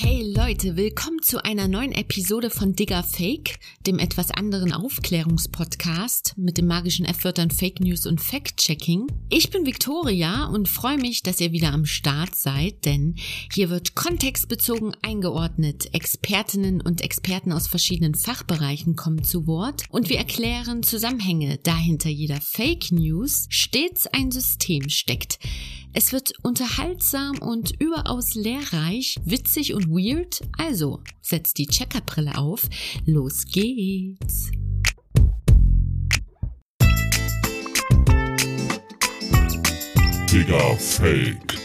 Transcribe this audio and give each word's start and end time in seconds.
Hey 0.00 0.32
Leute, 0.32 0.76
willkommen 0.76 1.22
zu 1.22 1.44
einer 1.44 1.66
neuen 1.66 1.90
Episode 1.90 2.50
von 2.50 2.72
Digger 2.72 3.02
Fake, 3.02 3.58
dem 3.84 3.98
etwas 3.98 4.30
anderen 4.30 4.72
Aufklärungspodcast 4.72 6.34
mit 6.36 6.56
dem 6.56 6.68
magischen 6.68 7.04
F-Wörtern 7.04 7.50
Fake 7.50 7.80
News 7.80 8.06
und 8.06 8.20
Fact-Checking. 8.20 9.08
Ich 9.28 9.50
bin 9.50 9.66
Victoria 9.66 10.44
und 10.44 10.68
freue 10.68 10.98
mich, 10.98 11.24
dass 11.24 11.40
ihr 11.40 11.50
wieder 11.50 11.72
am 11.72 11.84
Start 11.84 12.36
seid, 12.36 12.84
denn 12.84 13.16
hier 13.52 13.70
wird 13.70 13.96
kontextbezogen 13.96 14.94
eingeordnet. 15.02 15.92
Expertinnen 15.92 16.80
und 16.80 17.00
Experten 17.00 17.50
aus 17.50 17.66
verschiedenen 17.66 18.14
Fachbereichen 18.14 18.94
kommen 18.94 19.24
zu 19.24 19.48
Wort 19.48 19.82
und 19.90 20.10
wir 20.10 20.18
erklären 20.18 20.84
Zusammenhänge, 20.84 21.58
da 21.64 21.76
hinter 21.76 22.08
jeder 22.08 22.40
Fake 22.40 22.92
News 22.92 23.48
stets 23.50 24.06
ein 24.06 24.30
System 24.30 24.90
steckt. 24.90 25.40
Es 26.00 26.12
wird 26.12 26.30
unterhaltsam 26.44 27.38
und 27.40 27.72
überaus 27.80 28.36
lehrreich, 28.36 29.16
witzig 29.24 29.74
und 29.74 29.88
weird. 29.88 30.42
Also, 30.56 31.02
setzt 31.22 31.58
die 31.58 31.66
Checkerbrille 31.66 32.38
auf. 32.38 32.62
Los 33.04 33.44
geht's. 33.46 34.52
Digga 40.30 40.76
Fake. 40.76 41.58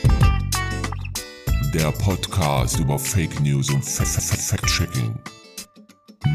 Der 1.76 1.92
Podcast 1.92 2.80
über 2.80 2.98
Fake 2.98 3.40
News 3.40 3.70
und 3.70 3.86
Fact-Checking. 3.86 5.16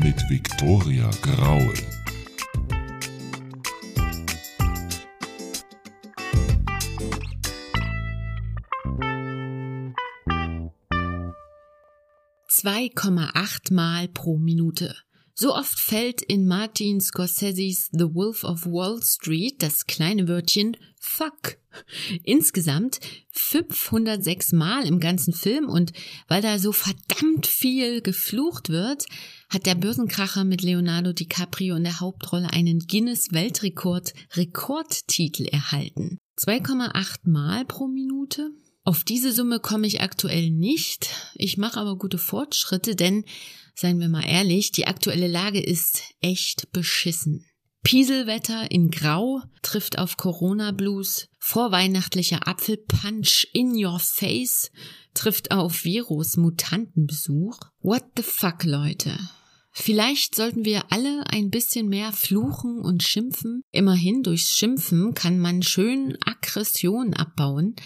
Mit 0.05 0.23
Victoria 0.30 1.11
Graul. 1.20 1.75
Mal 12.65 14.09
pro 14.09 14.39
Minute. 14.39 14.95
So 15.41 15.55
oft 15.55 15.78
fällt 15.78 16.20
in 16.20 16.47
Martin 16.48 17.01
Scorseses 17.01 17.91
The 17.92 18.12
Wolf 18.12 18.42
of 18.42 18.67
Wall 18.67 19.01
Street 19.05 19.62
das 19.62 19.87
kleine 19.87 20.27
Wörtchen 20.27 20.77
Fuck. 20.98 21.59
Insgesamt 22.25 22.98
506 23.31 24.51
Mal 24.53 24.84
im 24.84 24.98
ganzen 24.98 25.33
Film 25.33 25.69
und 25.69 25.92
weil 26.27 26.42
da 26.42 26.59
so 26.59 26.73
verdammt 26.73 27.47
viel 27.47 28.03
geflucht 28.03 28.69
wird, 28.69 29.06
hat 29.48 29.67
der 29.67 29.77
Börsenkracher 29.77 30.42
mit 30.42 30.62
Leonardo 30.62 31.12
DiCaprio 31.12 31.77
in 31.77 31.84
der 31.84 32.01
Hauptrolle 32.01 32.53
einen 32.53 32.81
Guinness 32.81 33.29
Weltrekord 33.31 34.12
Rekordtitel 34.34 35.45
erhalten. 35.45 36.19
2,8 36.36 37.31
Mal 37.31 37.64
pro 37.64 37.86
Minute? 37.86 38.51
Auf 38.89 39.05
diese 39.05 39.33
Summe 39.33 39.61
komme 39.61 39.86
ich 39.86 40.00
aktuell 40.00 40.48
nicht. 40.48 41.11
Ich 41.34 41.58
mache 41.58 41.78
aber 41.78 41.98
gute 41.98 42.17
Fortschritte, 42.17 42.97
denn, 42.97 43.27
seien 43.75 44.00
wir 44.00 44.08
mal 44.08 44.25
ehrlich, 44.27 44.72
die 44.72 44.86
aktuelle 44.86 45.28
Lage 45.28 45.61
ist 45.61 46.14
echt 46.22 46.72
beschissen. 46.72 47.45
Pieselwetter 47.83 48.70
in 48.70 48.91
Grau 48.91 49.42
trifft 49.61 49.98
auf 49.98 50.17
Corona-Blues, 50.17 51.28
vorweihnachtlicher 51.39 52.48
Apfelpunch 52.48 53.48
in 53.53 53.72
your 53.77 53.98
face 53.98 54.70
trifft 55.12 55.50
auf 55.50 55.84
Virus-Mutantenbesuch. 55.84 57.58
What 57.83 58.05
the 58.17 58.23
fuck, 58.23 58.64
Leute? 58.64 59.19
Vielleicht 59.70 60.34
sollten 60.34 60.64
wir 60.64 60.91
alle 60.91 61.25
ein 61.27 61.50
bisschen 61.50 61.91
mehr 61.91 62.12
fluchen 62.12 62.78
und 62.78 63.02
schimpfen. 63.02 63.61
Immerhin 63.70 64.23
durchs 64.23 64.56
Schimpfen 64.56 65.12
kann 65.12 65.39
man 65.39 65.62
schön 65.62 66.17
Aggression 66.25 67.12
abbauen. 67.12 67.77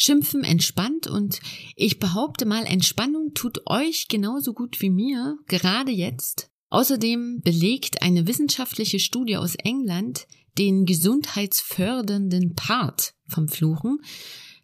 Schimpfen 0.00 0.44
entspannt 0.44 1.08
und 1.08 1.40
ich 1.74 1.98
behaupte 1.98 2.46
mal, 2.46 2.64
Entspannung 2.64 3.34
tut 3.34 3.62
euch 3.66 4.06
genauso 4.08 4.54
gut 4.54 4.80
wie 4.80 4.90
mir, 4.90 5.36
gerade 5.48 5.90
jetzt. 5.90 6.50
Außerdem 6.70 7.40
belegt 7.42 8.00
eine 8.00 8.28
wissenschaftliche 8.28 9.00
Studie 9.00 9.36
aus 9.36 9.56
England 9.56 10.28
den 10.56 10.86
gesundheitsfördernden 10.86 12.54
Part 12.54 13.14
vom 13.26 13.48
Fluchen. 13.48 13.98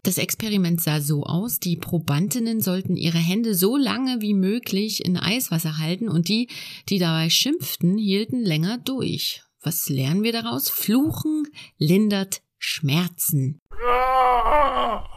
Das 0.05 0.19
Experiment 0.19 0.81
sah 0.81 1.01
so 1.01 1.25
aus, 1.25 1.59
die 1.59 1.77
Probandinnen 1.77 2.61
sollten 2.61 2.97
ihre 2.97 3.19
Hände 3.19 3.55
so 3.55 3.77
lange 3.77 4.21
wie 4.21 4.35
möglich 4.35 5.05
in 5.05 5.17
Eiswasser 5.17 5.79
halten 5.79 6.09
und 6.09 6.29
die, 6.29 6.49
die 6.89 6.99
dabei 6.99 7.29
schimpften, 7.29 7.99
hielten 7.99 8.41
länger 8.41 8.79
durch. 8.79 9.43
Was 9.63 9.89
lernen 9.89 10.23
wir 10.23 10.33
daraus? 10.33 10.71
Fluchen 10.71 11.49
lindert 11.79 12.43
Schmerzen. 12.59 13.61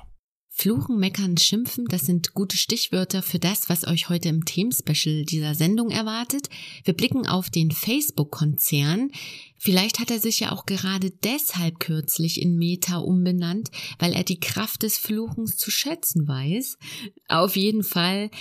Fluchen, 0.59 0.97
meckern, 0.97 1.38
schimpfen, 1.38 1.85
das 1.85 2.07
sind 2.07 2.34
gute 2.34 2.57
Stichwörter 2.57 3.22
für 3.22 3.38
das, 3.38 3.69
was 3.69 3.85
euch 3.85 4.09
heute 4.09 4.29
im 4.29 4.44
Themenspecial 4.44 5.23
dieser 5.23 5.53
Sendung 5.53 5.91
erwartet. 5.91 6.50
Wir 6.84 6.95
blicken 6.95 7.28
auf 7.28 7.51
den 7.51 7.69
Facebook-Konzern. 7.69 9.12
Vielleicht 9.59 10.00
hat 10.00 10.09
er 10.09 10.19
sich 10.19 10.40
ja 10.40 10.51
auch 10.51 10.66
gerade 10.66 11.12
deshalb 11.12 11.79
kürzlich 11.79 12.41
in 12.41 12.57
Meta 12.57 12.97
umbenannt, 12.97 13.69
weil 14.00 14.13
er 14.13 14.23
die 14.23 14.40
Kraft 14.40 14.81
des 14.81 14.97
Fluchens 14.97 15.57
zu 15.57 15.69
schätzen 15.69 16.28
weiß. 16.28 16.79
Auf 17.28 17.56
jeden 17.56 17.84
Fall 17.84 18.31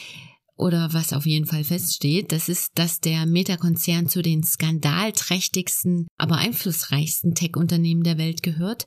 oder 0.57 0.95
was 0.95 1.13
auf 1.13 1.27
jeden 1.27 1.45
Fall 1.45 1.65
feststeht, 1.65 2.33
das 2.33 2.49
ist, 2.49 2.71
dass 2.77 3.03
der 3.03 3.27
Meta-Konzern 3.27 4.09
zu 4.09 4.23
den 4.23 4.43
skandalträchtigsten, 4.43 6.09
aber 6.17 6.37
einflussreichsten 6.37 7.35
Tech-Unternehmen 7.35 8.05
der 8.05 8.17
Welt 8.17 8.43
gehört 8.43 8.87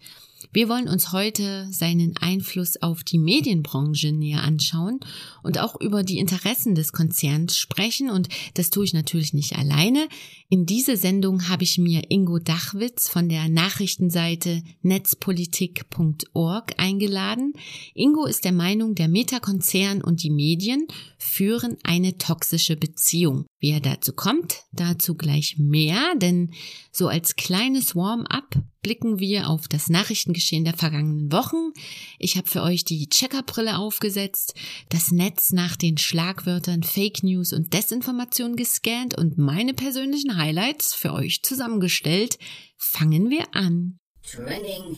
wir 0.51 0.69
wollen 0.69 0.87
uns 0.87 1.11
heute 1.11 1.67
seinen 1.71 2.15
Einfluss 2.17 2.81
auf 2.81 3.03
die 3.03 3.17
Medienbranche 3.17 4.11
näher 4.11 4.41
anschauen 4.41 4.99
und 5.43 5.59
auch 5.59 5.79
über 5.79 6.03
die 6.03 6.17
Interessen 6.17 6.75
des 6.75 6.91
Konzerns 6.91 7.57
sprechen 7.57 8.09
und 8.09 8.29
das 8.53 8.69
tue 8.69 8.85
ich 8.85 8.93
natürlich 8.93 9.33
nicht 9.33 9.57
alleine. 9.57 10.07
In 10.49 10.65
diese 10.65 10.97
Sendung 10.97 11.49
habe 11.49 11.63
ich 11.63 11.77
mir 11.77 12.09
Ingo 12.09 12.39
Dachwitz 12.39 13.09
von 13.09 13.29
der 13.29 13.49
Nachrichtenseite 13.49 14.63
netzpolitik.org 14.81 16.73
eingeladen. 16.77 17.53
Ingo 17.93 18.25
ist 18.25 18.45
der 18.45 18.53
Meinung, 18.53 18.95
der 18.95 19.09
Meta-Konzern 19.09 20.01
und 20.01 20.23
die 20.23 20.31
Medien 20.31 20.87
führen 21.17 21.77
eine 21.83 22.17
toxische 22.17 22.75
Beziehung. 22.75 23.45
Wie 23.59 23.71
er 23.71 23.81
dazu 23.81 24.13
kommt, 24.13 24.63
dazu 24.71 25.15
gleich 25.15 25.57
mehr, 25.57 26.15
denn 26.15 26.53
so 26.93 27.09
als 27.09 27.35
kleines 27.35 27.93
Warm-up 27.93 28.55
blicken 28.81 29.19
wir 29.19 29.49
auf 29.49 29.67
das 29.67 29.89
Nachrichtengeschehen 29.89 30.63
der 30.63 30.75
vergangenen 30.75 31.29
Wochen. 31.33 31.73
Ich 32.19 32.37
habe 32.37 32.47
für 32.47 32.61
euch 32.63 32.85
die 32.85 33.09
Checkerbrille 33.09 33.77
aufgesetzt, 33.77 34.53
das 34.87 35.11
Netz 35.11 35.51
nach 35.51 35.75
den 35.75 35.97
Schlagwörtern 35.97 36.83
Fake 36.83 37.21
News 37.21 37.51
und 37.51 37.73
Desinformation 37.73 38.55
gescannt 38.55 39.17
und 39.17 39.37
meine 39.37 39.73
persönlichen 39.73 40.37
Highlights 40.37 40.93
für 40.93 41.11
euch 41.11 41.43
zusammengestellt. 41.43 42.39
Fangen 42.77 43.29
wir 43.29 43.53
an. 43.53 43.99
Trending. 44.23 44.97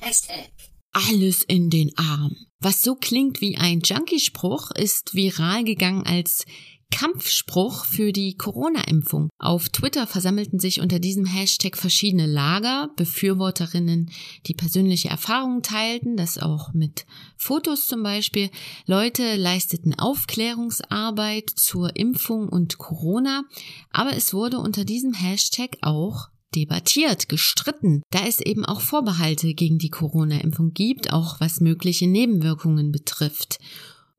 Hashtag. 0.00 0.50
Alles 0.92 1.44
in 1.44 1.70
den 1.70 1.96
Arm. 1.96 2.36
Was 2.58 2.82
so 2.82 2.96
klingt 2.96 3.40
wie 3.40 3.56
ein 3.56 3.80
Junkie-Spruch, 3.80 4.72
ist 4.72 5.14
viral 5.14 5.64
gegangen 5.64 6.04
als 6.04 6.44
Kampfspruch 6.90 7.84
für 7.84 8.12
die 8.12 8.34
Corona-Impfung. 8.36 9.30
Auf 9.38 9.68
Twitter 9.68 10.06
versammelten 10.06 10.58
sich 10.58 10.80
unter 10.80 10.98
diesem 10.98 11.24
Hashtag 11.24 11.76
verschiedene 11.76 12.26
Lager, 12.26 12.90
Befürworterinnen, 12.96 14.10
die 14.46 14.54
persönliche 14.54 15.08
Erfahrungen 15.08 15.62
teilten, 15.62 16.16
das 16.16 16.38
auch 16.38 16.72
mit 16.72 17.06
Fotos 17.36 17.86
zum 17.86 18.02
Beispiel. 18.02 18.50
Leute 18.86 19.36
leisteten 19.36 19.98
Aufklärungsarbeit 19.98 21.50
zur 21.50 21.96
Impfung 21.96 22.48
und 22.48 22.78
Corona, 22.78 23.44
aber 23.90 24.16
es 24.16 24.34
wurde 24.34 24.58
unter 24.58 24.84
diesem 24.84 25.14
Hashtag 25.14 25.78
auch 25.82 26.28
debattiert, 26.54 27.28
gestritten, 27.28 28.02
da 28.10 28.26
es 28.26 28.40
eben 28.40 28.64
auch 28.64 28.80
Vorbehalte 28.80 29.54
gegen 29.54 29.78
die 29.78 29.90
Corona-Impfung 29.90 30.72
gibt, 30.72 31.12
auch 31.12 31.40
was 31.40 31.60
mögliche 31.60 32.08
Nebenwirkungen 32.08 32.90
betrifft 32.90 33.58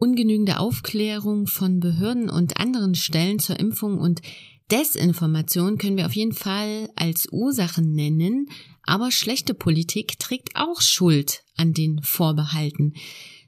ungenügende 0.02 0.58
Aufklärung 0.58 1.46
von 1.46 1.80
Behörden 1.80 2.30
und 2.30 2.58
anderen 2.58 2.96
Stellen 2.96 3.38
zur 3.38 3.60
Impfung 3.60 4.00
und 4.00 4.22
Desinformation 4.72 5.78
können 5.78 5.96
wir 5.96 6.08
auf 6.08 6.16
jeden 6.16 6.34
Fall 6.34 6.90
als 6.96 7.28
Ursachen 7.32 7.94
nennen, 7.94 8.50
aber 8.84 9.12
schlechte 9.12 9.54
Politik 9.54 10.18
trägt 10.18 10.56
auch 10.56 10.82
Schuld 10.82 11.44
an 11.56 11.74
den 11.74 12.02
Vorbehalten. 12.02 12.94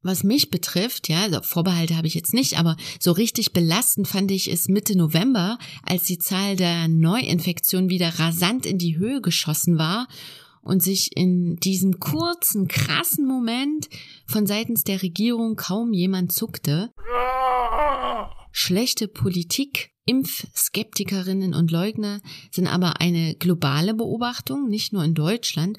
Was 0.04 0.24
mich 0.24 0.51
betrifft, 0.51 1.10
ja, 1.10 1.24
also 1.24 1.42
Vorbehalte 1.42 1.98
habe 1.98 2.07
ich 2.07 2.13
jetzt 2.13 2.33
nicht, 2.33 2.60
aber 2.60 2.78
so 3.00 3.13
richtig 3.13 3.54
belastend 3.54 4.07
fand 4.07 4.30
ich 4.30 4.51
es 4.51 4.68
Mitte 4.68 4.95
November, 4.95 5.57
als 5.81 6.04
die 6.04 6.19
Zahl 6.19 6.56
der 6.56 6.88
Neuinfektionen 6.88 7.89
wieder 7.89 8.19
rasant 8.19 8.68
in 8.68 8.78
die 8.78 8.98
Höhe 8.98 9.22
geschossen 9.22 9.80
war 9.80 10.07
und 10.63 10.81
sich 10.81 11.15
in 11.15 11.57
diesem 11.57 12.00
kurzen, 12.00 12.68
krassen 12.68 13.27
Moment 13.27 13.89
von 14.25 14.48
seitens 14.48 14.83
der 14.83 15.01
Regierung 15.01 15.56
kaum 15.56 15.94
jemand 15.94 16.31
zuckte. 16.31 16.92
Schlechte 18.51 19.07
Politik, 19.07 19.92
Impfskeptikerinnen 20.06 21.54
und 21.54 21.71
Leugner 21.71 22.21
sind 22.51 22.68
aber 22.68 23.01
eine 23.01 23.36
globale 23.36 23.94
Beobachtung, 23.94 24.68
nicht 24.68 24.94
nur 24.94 25.04
in 25.04 25.13
Deutschland. 25.13 25.77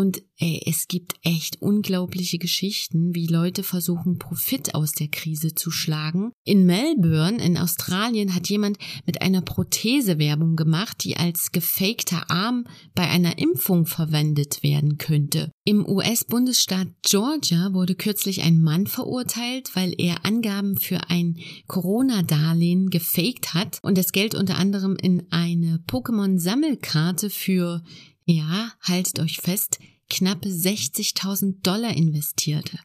Und 0.00 0.22
ey, 0.38 0.62
es 0.64 0.86
gibt 0.86 1.14
echt 1.22 1.60
unglaubliche 1.60 2.38
Geschichten, 2.38 3.16
wie 3.16 3.26
Leute 3.26 3.64
versuchen, 3.64 4.16
Profit 4.16 4.76
aus 4.76 4.92
der 4.92 5.08
Krise 5.08 5.56
zu 5.56 5.72
schlagen. 5.72 6.30
In 6.44 6.66
Melbourne 6.66 7.42
in 7.42 7.58
Australien 7.58 8.32
hat 8.32 8.48
jemand 8.48 8.78
mit 9.06 9.22
einer 9.22 9.40
Prothese 9.40 10.20
Werbung 10.20 10.54
gemacht, 10.54 11.02
die 11.02 11.16
als 11.16 11.50
gefakter 11.50 12.30
Arm 12.30 12.64
bei 12.94 13.08
einer 13.08 13.38
Impfung 13.38 13.86
verwendet 13.86 14.62
werden 14.62 14.98
könnte. 14.98 15.50
Im 15.64 15.84
US-Bundesstaat 15.84 16.86
Georgia 17.02 17.72
wurde 17.72 17.96
kürzlich 17.96 18.42
ein 18.42 18.62
Mann 18.62 18.86
verurteilt, 18.86 19.74
weil 19.74 19.92
er 19.98 20.24
Angaben 20.24 20.76
für 20.76 21.10
ein 21.10 21.38
Corona-Darlehen 21.66 22.90
gefaked 22.90 23.52
hat 23.52 23.80
und 23.82 23.98
das 23.98 24.12
Geld 24.12 24.36
unter 24.36 24.58
anderem 24.58 24.94
in 24.94 25.26
eine 25.30 25.82
Pokémon-Sammelkarte 25.88 27.30
für 27.30 27.82
ja, 28.28 28.72
haltet 28.82 29.20
euch 29.20 29.38
fest, 29.38 29.78
knappe 30.10 30.50
60.000 30.50 31.62
Dollar 31.62 31.96
investierte. 31.96 32.78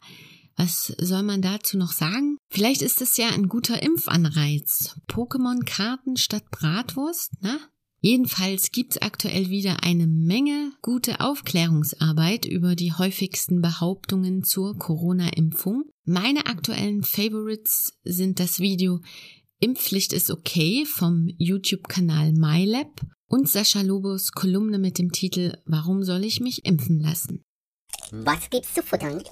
Was 0.55 0.93
soll 0.99 1.23
man 1.23 1.41
dazu 1.41 1.77
noch 1.77 1.91
sagen? 1.91 2.37
Vielleicht 2.49 2.81
ist 2.81 3.01
es 3.01 3.17
ja 3.17 3.29
ein 3.29 3.49
guter 3.49 3.81
Impfanreiz. 3.81 4.95
Pokémon-Karten 5.07 6.15
statt 6.15 6.49
Bratwurst, 6.51 7.41
ne? 7.41 7.59
Jedenfalls 7.99 8.71
gibt's 8.71 8.97
aktuell 8.97 9.49
wieder 9.49 9.83
eine 9.83 10.07
Menge 10.07 10.73
gute 10.81 11.21
Aufklärungsarbeit 11.21 12.45
über 12.45 12.75
die 12.75 12.93
häufigsten 12.93 13.61
Behauptungen 13.61 14.43
zur 14.43 14.77
Corona-Impfung. 14.77 15.85
Meine 16.05 16.45
aktuellen 16.47 17.03
Favorites 17.03 17.97
sind 18.03 18.39
das 18.39 18.59
Video 18.59 18.99
Impfpflicht 19.63 20.11
ist 20.11 20.29
okay 20.29 20.85
vom 20.85 21.29
YouTube-Kanal 21.37 22.33
MyLab 22.33 22.99
und 23.33 23.49
Sascha 23.49 23.81
Lobos 23.81 24.31
Kolumne 24.31 24.77
mit 24.77 24.99
dem 24.99 25.11
Titel 25.11 25.57
Warum 25.65 26.03
soll 26.03 26.23
ich 26.23 26.39
mich 26.39 26.65
impfen 26.65 26.99
lassen? 26.99 27.43
Was 28.11 28.47
gibt's 28.51 28.75
zu 28.75 28.83
futtern? 28.83 29.23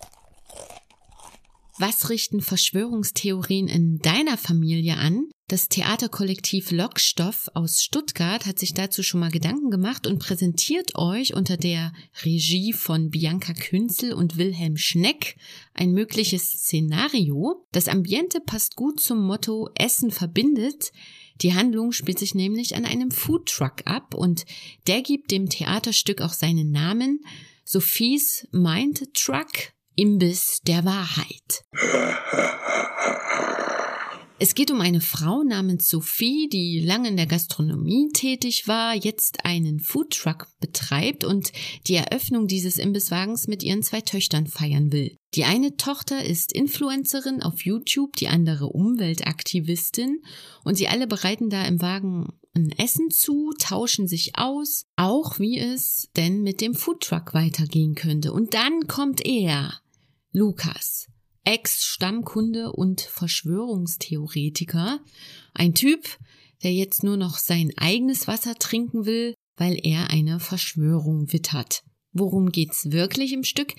Was 1.77 2.09
richten 2.09 2.41
Verschwörungstheorien 2.41 3.67
in 3.67 3.99
deiner 3.99 4.37
Familie 4.37 4.97
an? 4.97 5.29
Das 5.47 5.69
Theaterkollektiv 5.69 6.71
Lockstoff 6.71 7.49
aus 7.53 7.83
Stuttgart 7.83 8.47
hat 8.47 8.57
sich 8.57 8.73
dazu 8.73 9.03
schon 9.03 9.19
mal 9.19 9.29
Gedanken 9.29 9.69
gemacht 9.69 10.07
und 10.07 10.17
präsentiert 10.17 10.95
euch 10.95 11.35
unter 11.35 11.57
der 11.57 11.93
Regie 12.23 12.73
von 12.73 13.11
Bianca 13.11 13.53
Künzel 13.53 14.13
und 14.13 14.35
Wilhelm 14.35 14.77
Schneck 14.77 15.35
ein 15.75 15.91
mögliches 15.91 16.49
Szenario. 16.49 17.67
Das 17.71 17.87
Ambiente 17.87 18.39
passt 18.39 18.75
gut 18.75 18.99
zum 18.99 19.27
Motto 19.27 19.69
Essen 19.75 20.09
verbindet. 20.09 20.91
Die 21.41 21.53
Handlung 21.53 21.91
spielt 21.91 22.19
sich 22.19 22.35
nämlich 22.35 22.75
an 22.75 22.85
einem 22.85 23.09
Foodtruck 23.09 23.85
ab 23.85 24.13
und 24.13 24.45
der 24.87 25.01
gibt 25.01 25.31
dem 25.31 25.49
Theaterstück 25.49 26.21
auch 26.21 26.33
seinen 26.33 26.71
Namen. 26.71 27.23
Sophies 27.65 28.47
Mind 28.51 29.13
Truck 29.13 29.73
Imbiss 29.95 30.61
der 30.65 30.85
Wahrheit. 30.85 31.63
Es 34.43 34.55
geht 34.55 34.71
um 34.71 34.81
eine 34.81 35.01
Frau 35.01 35.43
namens 35.43 35.87
Sophie, 35.87 36.49
die 36.49 36.79
lange 36.79 37.09
in 37.09 37.15
der 37.15 37.27
Gastronomie 37.27 38.09
tätig 38.11 38.67
war, 38.67 38.95
jetzt 38.95 39.45
einen 39.45 39.79
Foodtruck 39.79 40.47
betreibt 40.59 41.23
und 41.23 41.51
die 41.85 41.93
Eröffnung 41.93 42.47
dieses 42.47 42.79
Imbisswagens 42.79 43.47
mit 43.47 43.61
ihren 43.61 43.83
zwei 43.83 44.01
Töchtern 44.01 44.47
feiern 44.47 44.91
will. 44.91 45.15
Die 45.35 45.43
eine 45.43 45.77
Tochter 45.77 46.25
ist 46.25 46.53
Influencerin 46.53 47.43
auf 47.43 47.63
YouTube, 47.65 48.15
die 48.15 48.29
andere 48.29 48.65
Umweltaktivistin 48.65 50.23
und 50.63 50.73
sie 50.73 50.87
alle 50.87 51.05
bereiten 51.05 51.51
da 51.51 51.63
im 51.65 51.79
Wagen 51.79 52.29
ein 52.55 52.71
Essen 52.79 53.11
zu, 53.11 53.51
tauschen 53.59 54.07
sich 54.07 54.39
aus, 54.39 54.87
auch 54.95 55.37
wie 55.37 55.59
es 55.59 56.09
denn 56.17 56.41
mit 56.41 56.61
dem 56.61 56.73
Foodtruck 56.73 57.35
weitergehen 57.35 57.93
könnte. 57.93 58.33
Und 58.33 58.55
dann 58.55 58.87
kommt 58.87 59.23
er, 59.23 59.81
Lukas, 60.31 61.10
Ex-Stammkunde 61.43 62.71
und 62.71 63.01
Verschwörungstheoretiker. 63.01 64.99
Ein 65.53 65.73
Typ, 65.73 66.05
der 66.63 66.73
jetzt 66.73 67.03
nur 67.03 67.17
noch 67.17 67.37
sein 67.37 67.71
eigenes 67.77 68.27
Wasser 68.27 68.55
trinken 68.55 69.05
will, 69.05 69.33
weil 69.57 69.79
er 69.83 70.09
eine 70.09 70.39
Verschwörung 70.39 71.33
wittert. 71.33 71.83
Worum 72.13 72.51
geht's 72.51 72.91
wirklich 72.91 73.33
im 73.33 73.43
Stück? 73.43 73.73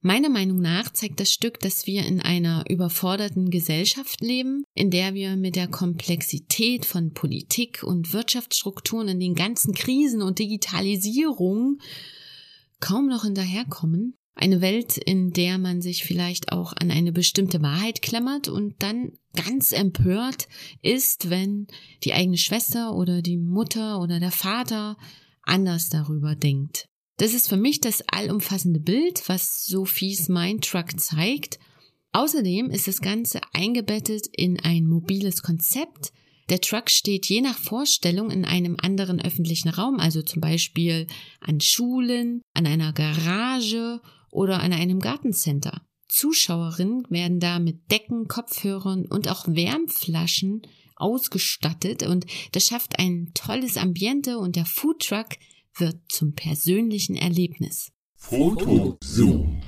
Meiner 0.00 0.28
Meinung 0.28 0.60
nach 0.60 0.92
zeigt 0.92 1.18
das 1.18 1.32
Stück, 1.32 1.58
dass 1.58 1.86
wir 1.86 2.06
in 2.06 2.20
einer 2.20 2.64
überforderten 2.68 3.50
Gesellschaft 3.50 4.20
leben, 4.20 4.62
in 4.74 4.90
der 4.90 5.14
wir 5.14 5.36
mit 5.36 5.56
der 5.56 5.66
Komplexität 5.66 6.86
von 6.86 7.12
Politik 7.12 7.82
und 7.82 8.12
Wirtschaftsstrukturen 8.12 9.08
in 9.08 9.18
den 9.18 9.34
ganzen 9.34 9.74
Krisen 9.74 10.22
und 10.22 10.38
Digitalisierung 10.38 11.78
kaum 12.80 13.08
noch 13.08 13.24
hinterherkommen 13.24 14.14
eine 14.38 14.60
Welt, 14.60 14.96
in 14.96 15.32
der 15.32 15.58
man 15.58 15.82
sich 15.82 16.04
vielleicht 16.04 16.52
auch 16.52 16.72
an 16.72 16.90
eine 16.90 17.12
bestimmte 17.12 17.60
Wahrheit 17.60 18.02
klammert 18.02 18.48
und 18.48 18.76
dann 18.78 19.12
ganz 19.34 19.72
empört 19.72 20.48
ist, 20.80 21.28
wenn 21.28 21.66
die 22.04 22.14
eigene 22.14 22.38
Schwester 22.38 22.94
oder 22.94 23.20
die 23.20 23.36
Mutter 23.36 24.00
oder 24.00 24.20
der 24.20 24.30
Vater 24.30 24.96
anders 25.42 25.88
darüber 25.88 26.36
denkt. 26.36 26.88
Das 27.16 27.34
ist 27.34 27.48
für 27.48 27.56
mich 27.56 27.80
das 27.80 28.02
allumfassende 28.06 28.78
Bild, 28.78 29.28
was 29.28 29.64
Sophies 29.64 30.28
Mindtruck 30.28 31.00
zeigt. 31.00 31.58
Außerdem 32.12 32.70
ist 32.70 32.86
das 32.86 33.00
Ganze 33.00 33.40
eingebettet 33.52 34.28
in 34.32 34.60
ein 34.60 34.86
mobiles 34.86 35.42
Konzept. 35.42 36.12
Der 36.48 36.60
Truck 36.60 36.90
steht 36.90 37.26
je 37.26 37.40
nach 37.40 37.58
Vorstellung 37.58 38.30
in 38.30 38.44
einem 38.44 38.76
anderen 38.80 39.20
öffentlichen 39.20 39.68
Raum, 39.68 39.98
also 39.98 40.22
zum 40.22 40.40
Beispiel 40.40 41.08
an 41.40 41.60
Schulen, 41.60 42.40
an 42.54 42.66
einer 42.66 42.92
Garage 42.92 44.00
oder 44.30 44.60
an 44.60 44.72
einem 44.72 45.00
Gartencenter. 45.00 45.82
Zuschauerinnen 46.08 47.04
werden 47.10 47.38
da 47.38 47.58
mit 47.58 47.90
Decken, 47.90 48.28
Kopfhörern 48.28 49.04
und 49.06 49.28
auch 49.28 49.46
Wärmflaschen 49.46 50.62
ausgestattet 50.96 52.02
und 52.02 52.26
das 52.52 52.66
schafft 52.66 52.98
ein 52.98 53.30
tolles 53.34 53.76
Ambiente 53.76 54.38
und 54.38 54.56
der 54.56 54.66
Foodtruck 54.66 55.28
wird 55.76 55.96
zum 56.08 56.34
persönlichen 56.34 57.14
Erlebnis. 57.14 57.92
Foto 58.16 58.98
Zoom. 59.02 59.62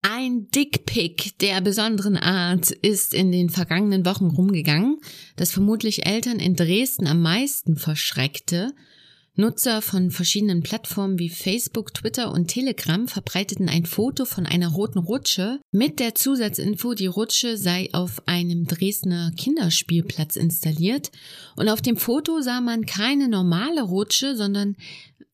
Ein 0.00 0.48
Dickpick 0.50 1.38
der 1.38 1.60
besonderen 1.60 2.16
Art 2.16 2.70
ist 2.70 3.12
in 3.12 3.30
den 3.30 3.50
vergangenen 3.50 4.06
Wochen 4.06 4.26
rumgegangen, 4.26 5.00
das 5.36 5.50
vermutlich 5.50 6.06
Eltern 6.06 6.38
in 6.38 6.54
Dresden 6.54 7.06
am 7.06 7.20
meisten 7.20 7.76
verschreckte 7.76 8.74
Nutzer 9.34 9.80
von 9.80 10.10
verschiedenen 10.10 10.62
Plattformen 10.62 11.18
wie 11.18 11.30
Facebook, 11.30 11.94
Twitter 11.94 12.32
und 12.32 12.48
Telegram 12.48 13.08
verbreiteten 13.08 13.70
ein 13.70 13.86
Foto 13.86 14.26
von 14.26 14.44
einer 14.44 14.68
roten 14.68 14.98
Rutsche 14.98 15.58
mit 15.70 16.00
der 16.00 16.14
Zusatzinfo, 16.14 16.92
die 16.92 17.06
Rutsche 17.06 17.56
sei 17.56 17.88
auf 17.94 18.22
einem 18.26 18.66
Dresdner 18.66 19.32
Kinderspielplatz 19.34 20.36
installiert 20.36 21.10
und 21.56 21.70
auf 21.70 21.80
dem 21.80 21.96
Foto 21.96 22.42
sah 22.42 22.60
man 22.60 22.84
keine 22.84 23.28
normale 23.28 23.82
Rutsche, 23.82 24.36
sondern 24.36 24.76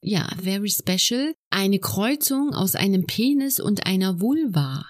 ja, 0.01 0.29
very 0.41 0.71
special, 0.71 1.35
eine 1.51 1.81
Kreuzung 1.81 2.55
aus 2.55 2.77
einem 2.77 3.05
Penis 3.05 3.59
und 3.59 3.85
einer 3.85 4.21
Vulva. 4.21 4.87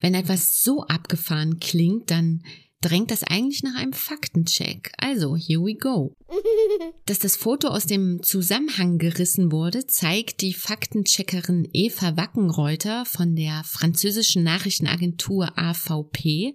Wenn 0.00 0.14
etwas 0.14 0.62
so 0.62 0.82
abgefahren 0.82 1.60
klingt, 1.60 2.10
dann 2.10 2.42
drängt 2.82 3.10
das 3.10 3.24
eigentlich 3.24 3.62
nach 3.62 3.76
einem 3.76 3.92
Faktencheck. 3.92 4.92
Also, 4.98 5.36
here 5.36 5.62
we 5.62 5.74
go. 5.74 6.14
Dass 7.06 7.18
das 7.18 7.36
Foto 7.36 7.68
aus 7.68 7.86
dem 7.86 8.22
Zusammenhang 8.22 8.98
gerissen 8.98 9.50
wurde, 9.52 9.86
zeigt 9.86 10.42
die 10.42 10.52
Faktencheckerin 10.52 11.68
Eva 11.72 12.16
Wackenreuter 12.16 13.06
von 13.06 13.34
der 13.34 13.62
französischen 13.64 14.42
Nachrichtenagentur 14.42 15.56
AVP. 15.56 16.54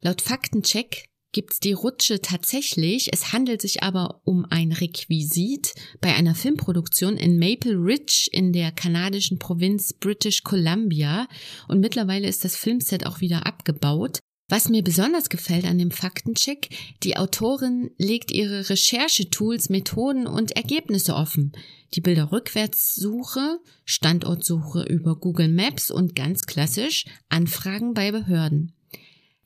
Laut 0.00 0.20
Faktencheck 0.20 1.06
gibt's 1.32 1.60
die 1.60 1.72
Rutsche 1.72 2.20
tatsächlich. 2.20 3.12
Es 3.12 3.32
handelt 3.32 3.62
sich 3.62 3.82
aber 3.82 4.20
um 4.24 4.44
ein 4.50 4.72
Requisit 4.72 5.74
bei 6.00 6.14
einer 6.14 6.34
Filmproduktion 6.34 7.16
in 7.16 7.38
Maple 7.38 7.74
Ridge 7.74 8.28
in 8.30 8.52
der 8.52 8.70
kanadischen 8.70 9.38
Provinz 9.38 9.94
British 9.94 10.42
Columbia. 10.42 11.26
Und 11.68 11.80
mittlerweile 11.80 12.28
ist 12.28 12.44
das 12.44 12.56
Filmset 12.56 13.06
auch 13.06 13.20
wieder 13.20 13.46
abgebaut. 13.46 14.18
Was 14.52 14.68
mir 14.68 14.84
besonders 14.84 15.30
gefällt 15.30 15.64
an 15.64 15.78
dem 15.78 15.90
Faktencheck, 15.90 16.68
die 17.04 17.16
Autorin 17.16 17.90
legt 17.96 18.30
ihre 18.30 18.68
Recherchetools, 18.68 19.70
Methoden 19.70 20.26
und 20.26 20.50
Ergebnisse 20.50 21.14
offen. 21.14 21.52
Die 21.94 22.02
Bilderrückwärtssuche, 22.02 23.60
Standortsuche 23.86 24.82
über 24.82 25.16
Google 25.16 25.48
Maps 25.48 25.90
und 25.90 26.14
ganz 26.14 26.44
klassisch 26.44 27.06
Anfragen 27.30 27.94
bei 27.94 28.12
Behörden. 28.12 28.74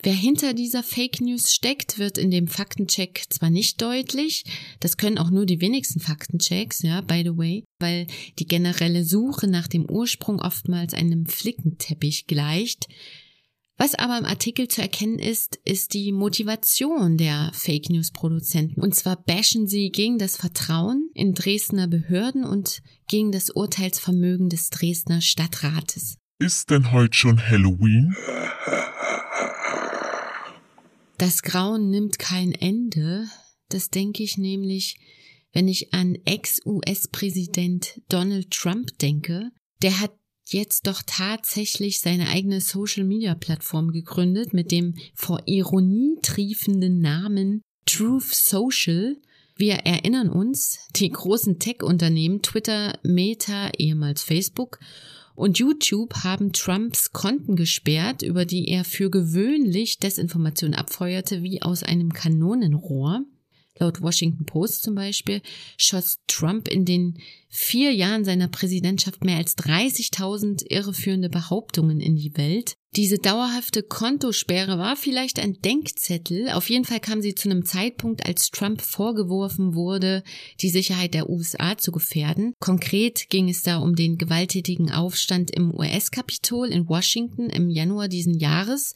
Wer 0.03 0.13
hinter 0.13 0.55
dieser 0.55 0.83
Fake 0.83 1.21
News 1.21 1.55
steckt, 1.55 2.01
wird 2.01 2.19
in 2.19 2.33
dem 2.33 2.49
Faktencheck 2.49 3.27
zwar 3.29 3.51
nicht 3.51 3.81
deutlich, 3.81 4.43
das 4.81 4.97
können 4.97 5.19
auch 5.19 5.31
nur 5.31 5.47
die 5.47 5.61
wenigsten 5.61 6.01
Faktenchecks, 6.01 6.83
ja, 6.83 7.01
by 7.01 7.23
the 7.23 7.39
way, 7.39 7.63
weil 7.79 8.09
die 8.41 8.47
generelle 8.47 9.05
Suche 9.05 9.47
nach 9.47 9.69
dem 9.69 9.89
Ursprung 9.89 10.41
oftmals 10.41 10.95
einem 10.95 11.27
Flickenteppich 11.27 12.27
gleicht, 12.27 12.89
Was 13.79 13.95
aber 13.95 14.17
im 14.17 14.25
Artikel 14.25 14.69
zu 14.69 14.81
erkennen 14.81 15.19
ist, 15.19 15.61
ist 15.65 15.93
die 15.93 16.11
Motivation 16.11 17.19
der 17.19 17.51
Fake 17.53 17.91
News 17.91 18.11
Produzenten. 18.11 18.81
Und 18.81 18.95
zwar 18.95 19.17
bashen 19.17 19.69
sie 19.69 19.91
gegen 19.91 20.19
das 20.19 20.39
Vertrauen 20.39 21.11
in 21.13 21.35
Dresdner 21.35 21.87
Behörden 21.87 22.45
und 22.45 22.83
gegen 23.07 23.33
das 23.33 23.51
Urteilsvermögen 23.51 24.49
des 24.49 24.71
Dresdner 24.71 25.21
Stadtrates. 25.21 26.17
Ist 26.39 26.71
denn 26.71 26.93
heute 26.93 27.17
schon 27.17 27.39
Halloween? 27.39 28.17
Das 31.19 31.43
Grauen 31.43 31.91
nimmt 31.91 32.19
kein 32.19 32.53
Ende. 32.53 33.27
Das 33.69 33.91
denke 33.91 34.23
ich 34.23 34.39
nämlich, 34.39 34.99
wenn 35.53 35.69
ich 35.69 35.93
an 35.93 36.15
Ex-US-Präsident 36.25 38.01
Donald 38.09 38.51
Trump 38.51 38.99
denke. 38.99 39.51
Der 39.83 40.01
hat 40.01 40.13
jetzt 40.53 40.87
doch 40.87 41.03
tatsächlich 41.07 42.01
seine 42.01 42.29
eigene 42.29 42.61
Social-Media-Plattform 42.61 43.93
gegründet 43.93 44.53
mit 44.53 44.71
dem 44.71 44.95
vor 45.15 45.43
Ironie 45.47 46.19
triefenden 46.23 47.01
Namen 47.01 47.63
Truth 47.87 48.35
Social. 48.35 49.17
Wir 49.57 49.75
erinnern 49.75 50.29
uns, 50.29 50.79
die 50.97 51.11
großen 51.11 51.59
Tech-Unternehmen 51.59 52.43
Twitter, 52.43 52.99
Meta, 53.03 53.71
ehemals 53.79 54.23
Facebook 54.23 54.79
und 55.37 55.59
YouTube 55.59 56.25
haben 56.25 56.53
Trumps 56.53 57.13
Konten 57.13 57.57
gesperrt, 57.57 58.23
über 58.23 58.45
die 58.45 58.69
er 58.69 58.85
für 58.85 59.11
gewöhnlich 59.11 59.99
Desinformation 59.99 60.75
abfeuerte 60.75 61.43
wie 61.43 61.63
aus 61.63 61.83
einem 61.83 62.13
Kanonenrohr. 62.13 63.23
Laut 63.79 64.01
Washington 64.01 64.47
Post 64.47 64.83
zum 64.83 64.95
Beispiel 64.95 65.43
schoss 65.77 66.19
Trump 66.27 66.69
in 66.69 66.85
den 66.85 67.19
vier 67.49 67.93
Jahren 67.93 68.25
seiner 68.25 68.49
Präsidentschaft 68.49 69.25
mehr 69.25 69.37
als 69.37 69.57
30.000 69.57 70.65
irreführende 70.69 71.29
Behauptungen 71.29 72.01
in 72.01 72.17
die 72.17 72.37
Welt. 72.37 72.77
Diese 72.97 73.19
dauerhafte 73.19 73.83
Kontosperre 73.83 74.79
war 74.79 74.97
vielleicht 74.97 75.39
ein 75.39 75.55
Denkzettel. 75.61 76.51
Auf 76.51 76.71
jeden 76.71 76.87
Fall 76.87 77.01
kam 77.01 77.21
sie 77.21 77.35
zu 77.35 77.51
einem 77.51 77.67
Zeitpunkt, 77.67 78.25
als 78.25 78.51
Trump 78.51 78.81
vorgeworfen 78.81 79.75
wurde, 79.75 80.23
die 80.63 80.71
Sicherheit 80.71 81.13
der 81.13 81.29
USA 81.29 81.77
zu 81.77 81.93
gefährden. 81.93 82.55
Konkret 82.59 83.29
ging 83.29 83.51
es 83.51 83.63
da 83.63 83.79
um 83.79 83.95
den 83.95 84.17
gewalttätigen 84.17 84.91
Aufstand 84.91 85.51
im 85.51 85.75
US-Kapitol 85.75 86.69
in 86.69 86.89
Washington 86.89 87.51
im 87.51 87.69
Januar 87.69 88.09
diesen 88.09 88.39
Jahres 88.39 88.95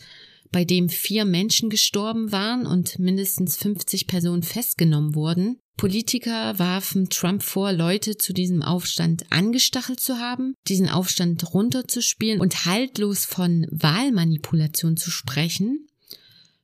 bei 0.53 0.65
dem 0.65 0.89
vier 0.89 1.25
Menschen 1.25 1.71
gestorben 1.71 2.33
waren 2.33 2.67
und 2.67 2.99
mindestens 2.99 3.57
50 3.57 4.07
Personen 4.07 4.43
festgenommen 4.43 5.15
wurden. 5.15 5.61
Politiker 5.77 6.59
warfen 6.59 7.09
Trump 7.09 7.43
vor, 7.43 7.73
Leute 7.73 8.17
zu 8.17 8.35
diesem 8.35 8.63
Aufstand 8.63 9.25
angestachelt 9.31 9.99
zu 9.99 10.19
haben, 10.19 10.55
diesen 10.69 10.91
Aufstand 10.91 11.55
runterzuspielen 11.55 12.41
und 12.41 12.67
haltlos 12.67 13.25
von 13.25 13.67
Wahlmanipulation 13.71 14.99
zu 14.99 15.11
sprechen. 15.11 15.87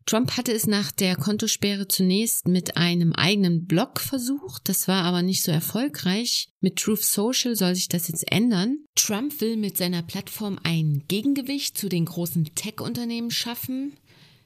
Trump 0.06 0.36
hatte 0.36 0.52
es 0.52 0.68
nach 0.68 0.92
der 0.92 1.16
Kontosperre 1.16 1.88
zunächst 1.88 2.46
mit 2.46 2.76
einem 2.76 3.12
eigenen 3.12 3.66
Blog 3.66 3.98
versucht, 4.00 4.68
das 4.68 4.86
war 4.86 5.02
aber 5.02 5.22
nicht 5.22 5.42
so 5.42 5.50
erfolgreich. 5.50 6.48
Mit 6.60 6.76
Truth 6.76 7.02
Social 7.02 7.56
soll 7.56 7.74
sich 7.74 7.88
das 7.88 8.06
jetzt 8.06 8.30
ändern. 8.30 8.78
Trump 8.94 9.40
will 9.40 9.56
mit 9.56 9.76
seiner 9.76 10.04
Plattform 10.04 10.60
ein 10.62 11.02
Gegengewicht 11.08 11.76
zu 11.76 11.88
den 11.88 12.04
großen 12.04 12.54
Tech-Unternehmen 12.54 13.32
schaffen. 13.32 13.94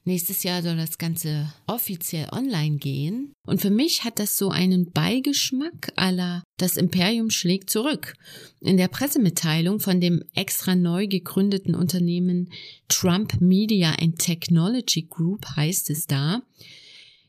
Nächstes 0.04 0.42
Jahr 0.42 0.62
soll 0.62 0.76
das 0.76 0.98
Ganze 0.98 1.52
offiziell 1.66 2.28
online 2.32 2.78
gehen. 2.78 3.32
Und 3.46 3.60
für 3.60 3.70
mich 3.70 4.04
hat 4.04 4.18
das 4.18 4.36
so 4.36 4.50
einen 4.50 4.90
Beigeschmack 4.92 5.92
aller 5.96 6.42
das 6.56 6.76
Imperium 6.76 7.30
schlägt 7.30 7.70
zurück. 7.70 8.14
In 8.60 8.76
der 8.76 8.88
Pressemitteilung 8.88 9.80
von 9.80 10.00
dem 10.00 10.22
extra 10.34 10.74
neu 10.74 11.06
gegründeten 11.06 11.74
Unternehmen 11.74 12.50
Trump 12.88 13.40
Media 13.40 13.92
and 14.00 14.18
Technology 14.18 15.06
Group 15.08 15.46
heißt 15.56 15.90
es 15.90 16.06
da, 16.06 16.42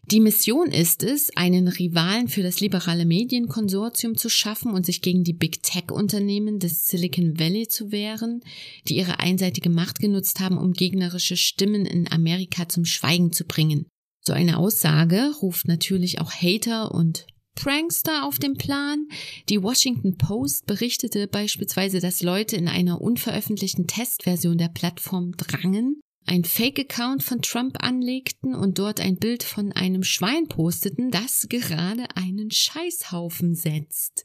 die 0.05 0.20
Mission 0.20 0.67
ist 0.67 1.03
es, 1.03 1.29
einen 1.38 1.67
Rivalen 1.67 2.27
für 2.27 2.43
das 2.43 2.60
liberale 2.60 3.05
Medienkonsortium 3.05 4.17
zu 4.17 4.29
schaffen 4.29 4.74
und 4.74 4.86
sich 4.86 5.01
gegen 5.01 5.24
die 5.24 5.34
Big 5.34 5.63
Tech-Unternehmen 5.63 6.60
des 6.60 6.88
Silicon 6.88 7.39
Valley 7.39 7.67
zu 7.67 7.91
wehren, 7.91 8.41
die 8.88 8.98
ihre 8.98 9.20
einseitige 9.20 9.70
Macht 9.70 10.00
genutzt 10.00 10.39
haben, 10.39 10.58
um 10.58 10.74
gegnerische 10.74 11.38
Stimmen 11.38 11.86
in 11.86 12.12
Amerika 12.12 12.67
zum 12.67 12.84
Schweigen 12.84 13.31
zu 13.31 13.46
bringen. 13.46 13.86
So 14.22 14.34
eine 14.34 14.58
Aussage 14.58 15.31
ruft 15.41 15.67
natürlich 15.67 16.20
auch 16.20 16.31
Hater 16.31 16.91
und 16.93 17.25
Prankster 17.55 18.25
auf 18.25 18.39
den 18.39 18.55
Plan. 18.55 19.08
Die 19.50 19.62
Washington 19.62 20.17
Post 20.17 20.65
berichtete 20.65 21.27
beispielsweise, 21.27 22.00
dass 22.00 22.22
Leute 22.22 22.55
in 22.55 22.67
einer 22.67 23.01
unveröffentlichten 23.01 23.88
Testversion 23.88 24.58
der 24.58 24.70
Plattform 24.70 25.34
drangen 25.38 26.01
ein 26.25 26.44
Fake-Account 26.44 27.24
von 27.24 27.42
Trump 27.42 27.78
anlegten 27.84 28.56
und 28.56 28.80
dort 28.80 29.01
ein 29.01 29.18
Bild 29.18 29.44
von 29.44 29.72
einem 29.72 30.04
Schwein 30.04 30.48
posteten, 30.48 31.12
das 31.12 31.48
gerade 31.50 32.06
einen 32.16 32.51
Scheißhaufen 32.51 33.56
setzt. 33.56 34.24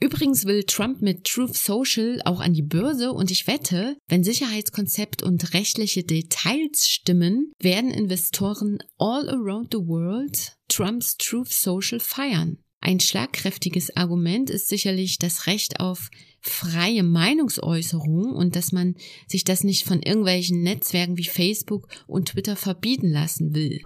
Übrigens 0.00 0.44
will 0.44 0.64
Trump 0.64 1.00
mit 1.00 1.24
Truth 1.24 1.56
Social 1.56 2.20
auch 2.24 2.40
an 2.40 2.52
die 2.52 2.62
Börse 2.62 3.12
und 3.12 3.30
ich 3.30 3.46
wette, 3.46 3.96
wenn 4.08 4.24
Sicherheitskonzept 4.24 5.22
und 5.22 5.54
rechtliche 5.54 6.04
Details 6.04 6.88
stimmen, 6.88 7.52
werden 7.58 7.90
Investoren 7.90 8.78
all 8.98 9.28
around 9.30 9.68
the 9.72 9.78
world 9.78 10.56
Trumps 10.68 11.16
Truth 11.16 11.52
Social 11.52 12.00
feiern. 12.00 12.63
Ein 12.86 13.00
schlagkräftiges 13.00 13.96
Argument 13.96 14.50
ist 14.50 14.68
sicherlich 14.68 15.18
das 15.18 15.46
Recht 15.46 15.80
auf 15.80 16.10
freie 16.42 17.02
Meinungsäußerung 17.02 18.34
und 18.34 18.56
dass 18.56 18.72
man 18.72 18.96
sich 19.26 19.42
das 19.42 19.64
nicht 19.64 19.86
von 19.86 20.02
irgendwelchen 20.02 20.62
Netzwerken 20.62 21.16
wie 21.16 21.24
Facebook 21.24 21.88
und 22.06 22.28
Twitter 22.28 22.56
verbieten 22.56 23.08
lassen 23.08 23.54
will. 23.54 23.80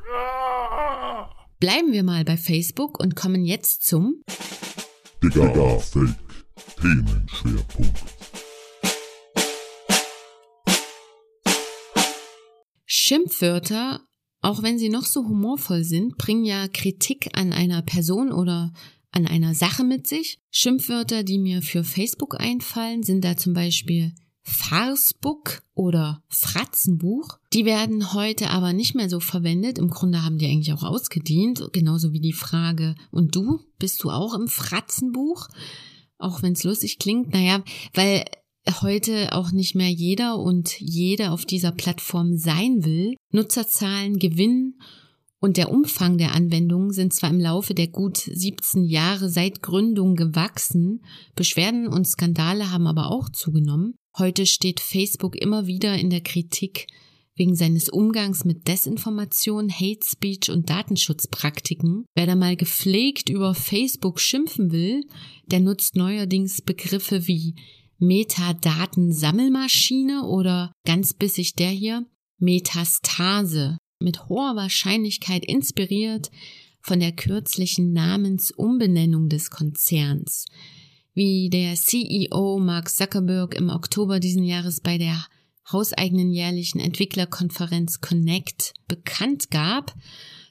Bleiben 1.60 1.92
wir 1.92 2.02
mal 2.02 2.24
bei 2.24 2.36
Facebook 2.36 2.98
und 2.98 3.14
kommen 3.14 3.44
jetzt 3.44 3.86
zum 3.86 4.24
Digga, 5.22 5.78
Fake. 5.78 6.16
Themenschwerpunkt. 6.80 7.98
Schimpfwörter, 12.84 14.07
auch 14.40 14.62
wenn 14.62 14.78
sie 14.78 14.88
noch 14.88 15.04
so 15.04 15.24
humorvoll 15.24 15.84
sind, 15.84 16.16
bringen 16.16 16.44
ja 16.44 16.68
Kritik 16.68 17.30
an 17.34 17.52
einer 17.52 17.82
Person 17.82 18.32
oder 18.32 18.72
an 19.10 19.26
einer 19.26 19.54
Sache 19.54 19.84
mit 19.84 20.06
sich. 20.06 20.38
Schimpfwörter, 20.50 21.24
die 21.24 21.38
mir 21.38 21.62
für 21.62 21.84
Facebook 21.84 22.38
einfallen, 22.40 23.02
sind 23.02 23.24
da 23.24 23.36
zum 23.36 23.54
Beispiel 23.54 24.12
Farsbook 24.42 25.62
oder 25.74 26.22
Fratzenbuch. 26.28 27.38
Die 27.52 27.64
werden 27.64 28.14
heute 28.14 28.50
aber 28.50 28.72
nicht 28.72 28.94
mehr 28.94 29.10
so 29.10 29.20
verwendet. 29.20 29.78
Im 29.78 29.90
Grunde 29.90 30.24
haben 30.24 30.38
die 30.38 30.46
eigentlich 30.46 30.72
auch 30.72 30.82
ausgedient. 30.82 31.62
Genauso 31.72 32.12
wie 32.12 32.20
die 32.20 32.32
Frage, 32.32 32.94
und 33.10 33.34
du? 33.34 33.60
Bist 33.78 34.02
du 34.02 34.10
auch 34.10 34.34
im 34.34 34.48
Fratzenbuch? 34.48 35.48
Auch 36.18 36.42
wenn 36.42 36.54
es 36.54 36.64
lustig 36.64 36.98
klingt. 36.98 37.32
Naja, 37.32 37.62
weil 37.94 38.24
heute 38.82 39.32
auch 39.32 39.52
nicht 39.52 39.74
mehr 39.74 39.90
jeder 39.90 40.38
und 40.38 40.78
jede 40.80 41.30
auf 41.30 41.44
dieser 41.44 41.72
Plattform 41.72 42.36
sein 42.36 42.84
will. 42.84 43.14
Nutzerzahlen 43.32 44.18
gewinnen 44.18 44.80
und 45.40 45.56
der 45.56 45.70
Umfang 45.70 46.18
der 46.18 46.34
Anwendungen 46.34 46.92
sind 46.92 47.14
zwar 47.14 47.30
im 47.30 47.38
Laufe 47.38 47.74
der 47.74 47.88
gut 47.88 48.16
17 48.18 48.84
Jahre 48.84 49.30
seit 49.30 49.62
Gründung 49.62 50.16
gewachsen, 50.16 51.04
Beschwerden 51.36 51.86
und 51.86 52.06
Skandale 52.06 52.72
haben 52.72 52.86
aber 52.86 53.10
auch 53.10 53.28
zugenommen. 53.30 53.94
Heute 54.18 54.46
steht 54.46 54.80
Facebook 54.80 55.36
immer 55.36 55.66
wieder 55.66 55.96
in 55.96 56.10
der 56.10 56.22
Kritik 56.22 56.88
wegen 57.36 57.54
seines 57.54 57.88
Umgangs 57.88 58.44
mit 58.44 58.66
Desinformation, 58.66 59.70
Hate 59.70 60.04
Speech 60.04 60.50
und 60.50 60.68
Datenschutzpraktiken. 60.68 62.04
Wer 62.16 62.26
da 62.26 62.34
mal 62.34 62.56
gepflegt 62.56 63.28
über 63.28 63.54
Facebook 63.54 64.18
schimpfen 64.18 64.72
will, 64.72 65.04
der 65.46 65.60
nutzt 65.60 65.94
neuerdings 65.94 66.60
Begriffe 66.62 67.28
wie 67.28 67.54
Metadatensammelmaschine 67.98 70.24
oder 70.24 70.72
ganz 70.86 71.14
bissig 71.14 71.54
der 71.54 71.70
hier? 71.70 72.06
Metastase. 72.38 73.78
Mit 74.00 74.28
hoher 74.28 74.54
Wahrscheinlichkeit 74.54 75.44
inspiriert 75.44 76.30
von 76.80 77.00
der 77.00 77.10
kürzlichen 77.12 77.92
Namensumbenennung 77.92 79.28
des 79.28 79.50
Konzerns, 79.50 80.44
wie 81.14 81.50
der 81.50 81.74
CEO 81.74 82.60
Mark 82.60 82.90
Zuckerberg 82.90 83.56
im 83.56 83.70
Oktober 83.70 84.20
diesen 84.20 84.44
Jahres 84.44 84.80
bei 84.80 84.98
der 84.98 85.26
hauseigenen 85.72 86.30
jährlichen 86.30 86.78
Entwicklerkonferenz 86.78 88.00
Connect 88.00 88.74
bekannt 88.86 89.50
gab, 89.50 89.96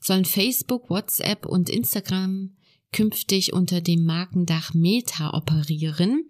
sollen 0.01 0.25
Facebook, 0.25 0.89
WhatsApp 0.89 1.45
und 1.45 1.69
Instagram 1.69 2.57
künftig 2.91 3.53
unter 3.53 3.81
dem 3.81 4.05
Markendach 4.05 4.73
Meta 4.73 5.33
operieren. 5.33 6.29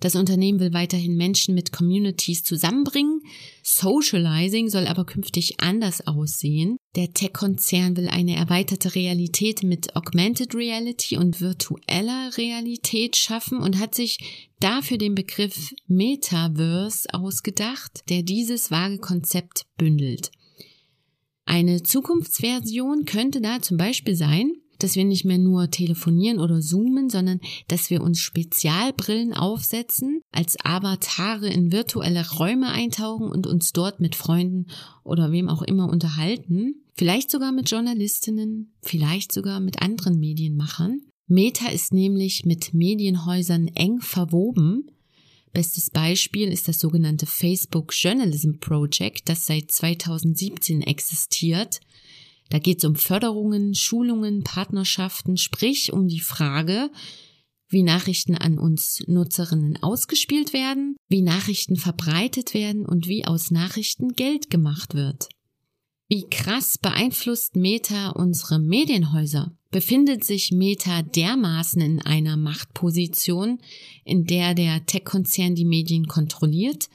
Das 0.00 0.14
Unternehmen 0.14 0.60
will 0.60 0.72
weiterhin 0.72 1.16
Menschen 1.16 1.54
mit 1.54 1.72
Communities 1.72 2.44
zusammenbringen. 2.44 3.22
Socializing 3.62 4.68
soll 4.68 4.86
aber 4.86 5.06
künftig 5.06 5.60
anders 5.60 6.06
aussehen. 6.06 6.76
Der 6.96 7.12
Tech-Konzern 7.12 7.96
will 7.96 8.08
eine 8.08 8.36
erweiterte 8.36 8.94
Realität 8.94 9.62
mit 9.62 9.96
Augmented 9.96 10.54
Reality 10.54 11.16
und 11.16 11.40
virtueller 11.40 12.30
Realität 12.36 13.16
schaffen 13.16 13.58
und 13.58 13.78
hat 13.78 13.94
sich 13.94 14.18
dafür 14.60 14.98
den 14.98 15.14
Begriff 15.14 15.72
Metaverse 15.86 17.08
ausgedacht, 17.12 18.08
der 18.08 18.22
dieses 18.22 18.70
vage 18.70 18.98
Konzept 18.98 19.66
bündelt. 19.78 20.30
Eine 21.46 21.82
Zukunftsversion 21.82 23.04
könnte 23.04 23.40
da 23.40 23.62
zum 23.62 23.76
Beispiel 23.76 24.16
sein, 24.16 24.52
dass 24.78 24.96
wir 24.96 25.04
nicht 25.04 25.24
mehr 25.24 25.38
nur 25.38 25.70
telefonieren 25.70 26.38
oder 26.38 26.60
zoomen, 26.60 27.10
sondern 27.10 27.40
dass 27.68 27.90
wir 27.90 28.02
uns 28.02 28.20
Spezialbrillen 28.20 29.32
aufsetzen, 29.32 30.20
als 30.32 30.56
Avatare 30.64 31.48
in 31.48 31.72
virtuelle 31.72 32.28
Räume 32.28 32.70
eintauchen 32.70 33.30
und 33.30 33.46
uns 33.46 33.72
dort 33.72 34.00
mit 34.00 34.14
Freunden 34.14 34.66
oder 35.04 35.32
wem 35.32 35.48
auch 35.48 35.62
immer 35.62 35.88
unterhalten. 35.88 36.82
Vielleicht 36.94 37.30
sogar 37.30 37.52
mit 37.52 37.70
Journalistinnen, 37.70 38.74
vielleicht 38.82 39.32
sogar 39.32 39.60
mit 39.60 39.82
anderen 39.82 40.18
Medienmachern. 40.18 41.00
Meta 41.26 41.68
ist 41.68 41.92
nämlich 41.92 42.44
mit 42.44 42.72
Medienhäusern 42.72 43.68
eng 43.68 44.00
verwoben. 44.00 44.86
Bestes 45.52 45.90
Beispiel 45.90 46.48
ist 46.48 46.68
das 46.68 46.78
sogenannte 46.78 47.26
Facebook 47.26 47.92
Journalism 47.94 48.58
Project, 48.60 49.28
das 49.28 49.46
seit 49.46 49.72
2017 49.72 50.82
existiert. 50.82 51.80
Da 52.50 52.58
geht 52.58 52.78
es 52.78 52.84
um 52.84 52.94
Förderungen, 52.94 53.74
Schulungen, 53.74 54.42
Partnerschaften, 54.42 55.36
sprich 55.36 55.92
um 55.92 56.06
die 56.08 56.20
Frage, 56.20 56.90
wie 57.68 57.82
Nachrichten 57.82 58.36
an 58.36 58.58
uns 58.58 59.02
Nutzerinnen 59.06 59.82
ausgespielt 59.82 60.52
werden, 60.52 60.96
wie 61.08 61.22
Nachrichten 61.22 61.76
verbreitet 61.76 62.54
werden 62.54 62.86
und 62.86 63.08
wie 63.08 63.24
aus 63.24 63.50
Nachrichten 63.50 64.12
Geld 64.12 64.50
gemacht 64.50 64.94
wird. 64.94 65.28
Wie 66.08 66.28
krass 66.30 66.78
beeinflusst 66.78 67.56
Meta 67.56 68.10
unsere 68.10 68.60
Medienhäuser? 68.60 69.56
Befindet 69.72 70.22
sich 70.22 70.52
Meta 70.52 71.02
dermaßen 71.02 71.82
in 71.82 72.00
einer 72.00 72.36
Machtposition, 72.36 73.58
in 74.04 74.24
der 74.24 74.54
der 74.54 74.86
Tech-Konzern 74.86 75.56
die 75.56 75.64
Medien 75.64 76.06
kontrolliert, 76.06 76.88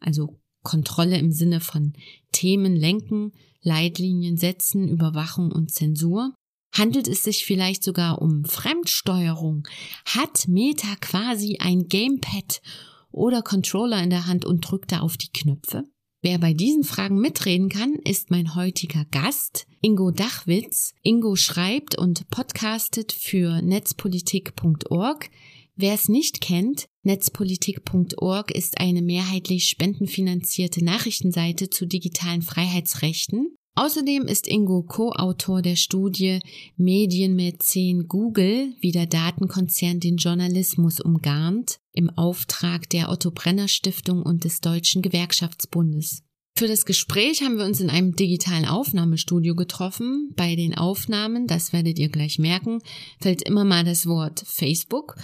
also 0.00 0.40
Kontrolle 0.64 1.16
im 1.18 1.30
Sinne 1.30 1.60
von 1.60 1.92
Themen 2.32 2.74
lenken, 2.74 3.32
Leitlinien 3.66 4.36
setzen, 4.36 4.88
Überwachung 4.88 5.50
und 5.50 5.72
Zensur? 5.72 6.32
Handelt 6.72 7.08
es 7.08 7.24
sich 7.24 7.44
vielleicht 7.44 7.82
sogar 7.82 8.22
um 8.22 8.44
Fremdsteuerung? 8.44 9.66
Hat 10.06 10.46
Meta 10.46 10.94
quasi 11.00 11.58
ein 11.58 11.88
Gamepad 11.88 12.62
oder 13.10 13.42
Controller 13.42 14.02
in 14.02 14.10
der 14.10 14.26
Hand 14.26 14.44
und 14.44 14.60
drückt 14.60 14.92
da 14.92 15.00
auf 15.00 15.16
die 15.16 15.32
Knöpfe? 15.32 15.84
Wer 16.22 16.38
bei 16.38 16.54
diesen 16.54 16.84
Fragen 16.84 17.20
mitreden 17.20 17.68
kann, 17.68 17.94
ist 18.04 18.30
mein 18.30 18.54
heutiger 18.54 19.04
Gast, 19.10 19.66
Ingo 19.80 20.10
Dachwitz. 20.10 20.92
Ingo 21.02 21.36
schreibt 21.36 21.98
und 21.98 22.28
podcastet 22.30 23.12
für 23.12 23.62
netzpolitik.org. 23.62 25.30
Wer 25.76 25.94
es 25.94 26.08
nicht 26.08 26.40
kennt, 26.40 26.86
netzpolitik.org 27.06 28.50
ist 28.50 28.78
eine 28.78 29.00
mehrheitlich 29.00 29.68
spendenfinanzierte 29.68 30.84
Nachrichtenseite 30.84 31.70
zu 31.70 31.86
digitalen 31.86 32.42
Freiheitsrechten. 32.42 33.56
Außerdem 33.76 34.22
ist 34.24 34.48
Ingo 34.48 34.82
Co-Autor 34.82 35.62
der 35.62 35.76
Studie 35.76 36.40
Medienmäzen 36.76 38.08
Google, 38.08 38.74
wie 38.80 38.90
der 38.90 39.06
Datenkonzern 39.06 40.00
den 40.00 40.16
Journalismus 40.16 41.00
umgarnt, 41.00 41.78
im 41.92 42.10
Auftrag 42.10 42.88
der 42.90 43.10
Otto 43.10 43.30
Brenner 43.30 43.68
Stiftung 43.68 44.22
und 44.22 44.44
des 44.44 44.60
Deutschen 44.60 45.02
Gewerkschaftsbundes. 45.02 46.22
Für 46.58 46.68
das 46.68 46.86
Gespräch 46.86 47.42
haben 47.42 47.58
wir 47.58 47.66
uns 47.66 47.80
in 47.80 47.90
einem 47.90 48.16
digitalen 48.16 48.64
Aufnahmestudio 48.64 49.54
getroffen. 49.54 50.32
Bei 50.36 50.56
den 50.56 50.74
Aufnahmen, 50.74 51.46
das 51.46 51.74
werdet 51.74 51.98
ihr 51.98 52.08
gleich 52.08 52.38
merken, 52.38 52.80
fällt 53.20 53.42
immer 53.42 53.64
mal 53.64 53.84
das 53.84 54.06
Wort 54.06 54.42
Facebook. 54.46 55.16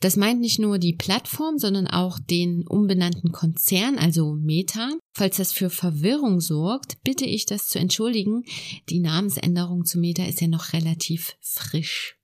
Das 0.00 0.16
meint 0.16 0.40
nicht 0.40 0.58
nur 0.58 0.78
die 0.78 0.92
Plattform, 0.92 1.58
sondern 1.58 1.86
auch 1.86 2.18
den 2.18 2.66
umbenannten 2.66 3.32
Konzern, 3.32 3.98
also 3.98 4.34
Meta. 4.34 4.90
Falls 5.14 5.36
das 5.36 5.52
für 5.52 5.70
Verwirrung 5.70 6.40
sorgt, 6.40 7.02
bitte 7.02 7.24
ich 7.24 7.46
das 7.46 7.68
zu 7.68 7.78
entschuldigen. 7.78 8.44
Die 8.90 9.00
Namensänderung 9.00 9.84
zu 9.84 9.98
Meta 9.98 10.24
ist 10.24 10.40
ja 10.40 10.48
noch 10.48 10.72
relativ 10.72 11.36
frisch. 11.40 12.18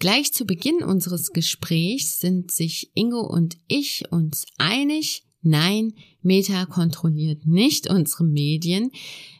Gleich 0.00 0.32
zu 0.32 0.44
Beginn 0.44 0.82
unseres 0.82 1.32
Gesprächs 1.32 2.18
sind 2.18 2.50
sich 2.50 2.90
Ingo 2.94 3.20
und 3.20 3.56
ich 3.68 4.04
uns 4.10 4.44
einig, 4.58 5.24
Nein, 5.46 5.92
Meta 6.22 6.64
kontrolliert 6.64 7.46
nicht 7.46 7.90
unsere 7.90 8.24
Medien. 8.24 8.90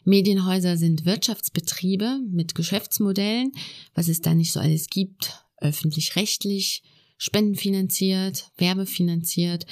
Medienhäuser 0.03 0.77
sind 0.77 1.03
Wirtschaftsbetriebe 1.03 2.19
mit 2.29 2.53
Geschäftsmodellen, 2.53 3.51
was 3.95 4.07
es 4.07 4.21
da 4.21 4.35
nicht 4.35 4.51
so 4.51 4.59
alles 4.59 4.87
gibt, 4.87 5.43
öffentlich-rechtlich, 5.57 6.83
spendenfinanziert, 7.17 8.51
werbefinanziert. 8.57 9.65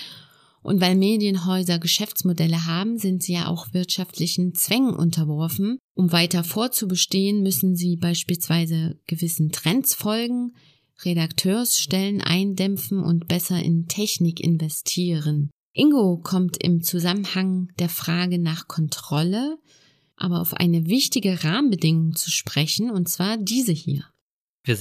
Und 0.62 0.80
weil 0.80 0.96
Medienhäuser 0.96 1.78
Geschäftsmodelle 1.78 2.66
haben, 2.66 2.98
sind 2.98 3.22
sie 3.22 3.34
ja 3.34 3.48
auch 3.48 3.74
wirtschaftlichen 3.74 4.56
Zwängen 4.56 4.96
unterworfen. 4.96 5.78
Um 5.94 6.12
weiter 6.12 6.44
vorzubestehen, 6.44 7.44
müssen 7.44 7.76
sie 7.76 7.98
beispielsweise 7.98 8.98
gewissen 9.08 9.52
Trends 9.52 9.94
folgen, 9.94 10.54
Redakteursstellen 11.04 12.22
eindämpfen 12.22 13.00
und 13.00 13.28
besser 13.28 13.62
in 13.62 13.88
Technik 13.88 14.40
investieren. 14.40 15.52
Ingo 15.74 16.18
kommt 16.18 16.64
im 16.64 16.82
Zusammenhang 16.82 17.68
der 17.80 17.90
Frage 17.90 18.40
nach 18.40 18.68
Kontrolle 18.68 19.58
aber 20.16 20.40
auf 20.40 20.54
eine 20.54 20.88
wichtige 20.88 21.44
Rahmenbedingung 21.44 22.16
zu 22.16 22.32
sprechen, 22.32 22.90
und 22.90 23.10
zwar 23.10 23.38
diese 23.38 23.74
hier 23.74 24.06
wir 24.64 24.78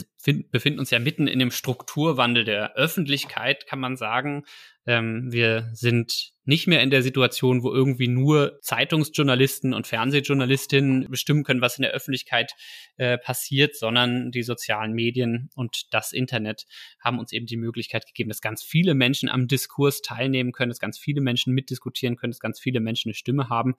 befinden 0.50 0.78
uns 0.78 0.90
ja 0.90 1.00
mitten 1.00 1.26
in 1.26 1.40
dem 1.40 1.50
Strukturwandel 1.50 2.44
der 2.44 2.76
Öffentlichkeit, 2.76 3.66
kann 3.66 3.80
man 3.80 3.96
sagen. 3.96 4.44
Ähm, 4.86 5.32
wir 5.32 5.70
sind 5.72 6.32
nicht 6.44 6.66
mehr 6.66 6.82
in 6.82 6.90
der 6.90 7.02
Situation, 7.02 7.62
wo 7.62 7.72
irgendwie 7.72 8.08
nur 8.08 8.58
Zeitungsjournalisten 8.62 9.74
und 9.74 9.86
Fernsehjournalistinnen 9.86 11.08
bestimmen 11.10 11.42
können, 11.42 11.60
was 11.60 11.78
in 11.78 11.82
der 11.82 11.92
Öffentlichkeit 11.92 12.52
äh, 12.96 13.18
passiert, 13.18 13.76
sondern 13.76 14.30
die 14.30 14.42
sozialen 14.42 14.92
Medien 14.92 15.50
und 15.54 15.92
das 15.92 16.12
Internet 16.12 16.64
haben 17.00 17.18
uns 17.18 17.32
eben 17.32 17.46
die 17.46 17.56
Möglichkeit 17.56 18.06
gegeben, 18.06 18.28
dass 18.30 18.40
ganz 18.40 18.62
viele 18.62 18.94
Menschen 18.94 19.28
am 19.28 19.48
Diskurs 19.48 20.00
teilnehmen 20.00 20.52
können, 20.52 20.70
dass 20.70 20.80
ganz 20.80 20.98
viele 20.98 21.20
Menschen 21.20 21.54
mitdiskutieren 21.54 22.16
können, 22.16 22.32
dass 22.32 22.40
ganz 22.40 22.60
viele 22.60 22.80
Menschen 22.80 23.08
eine 23.08 23.14
Stimme 23.14 23.48
haben. 23.48 23.74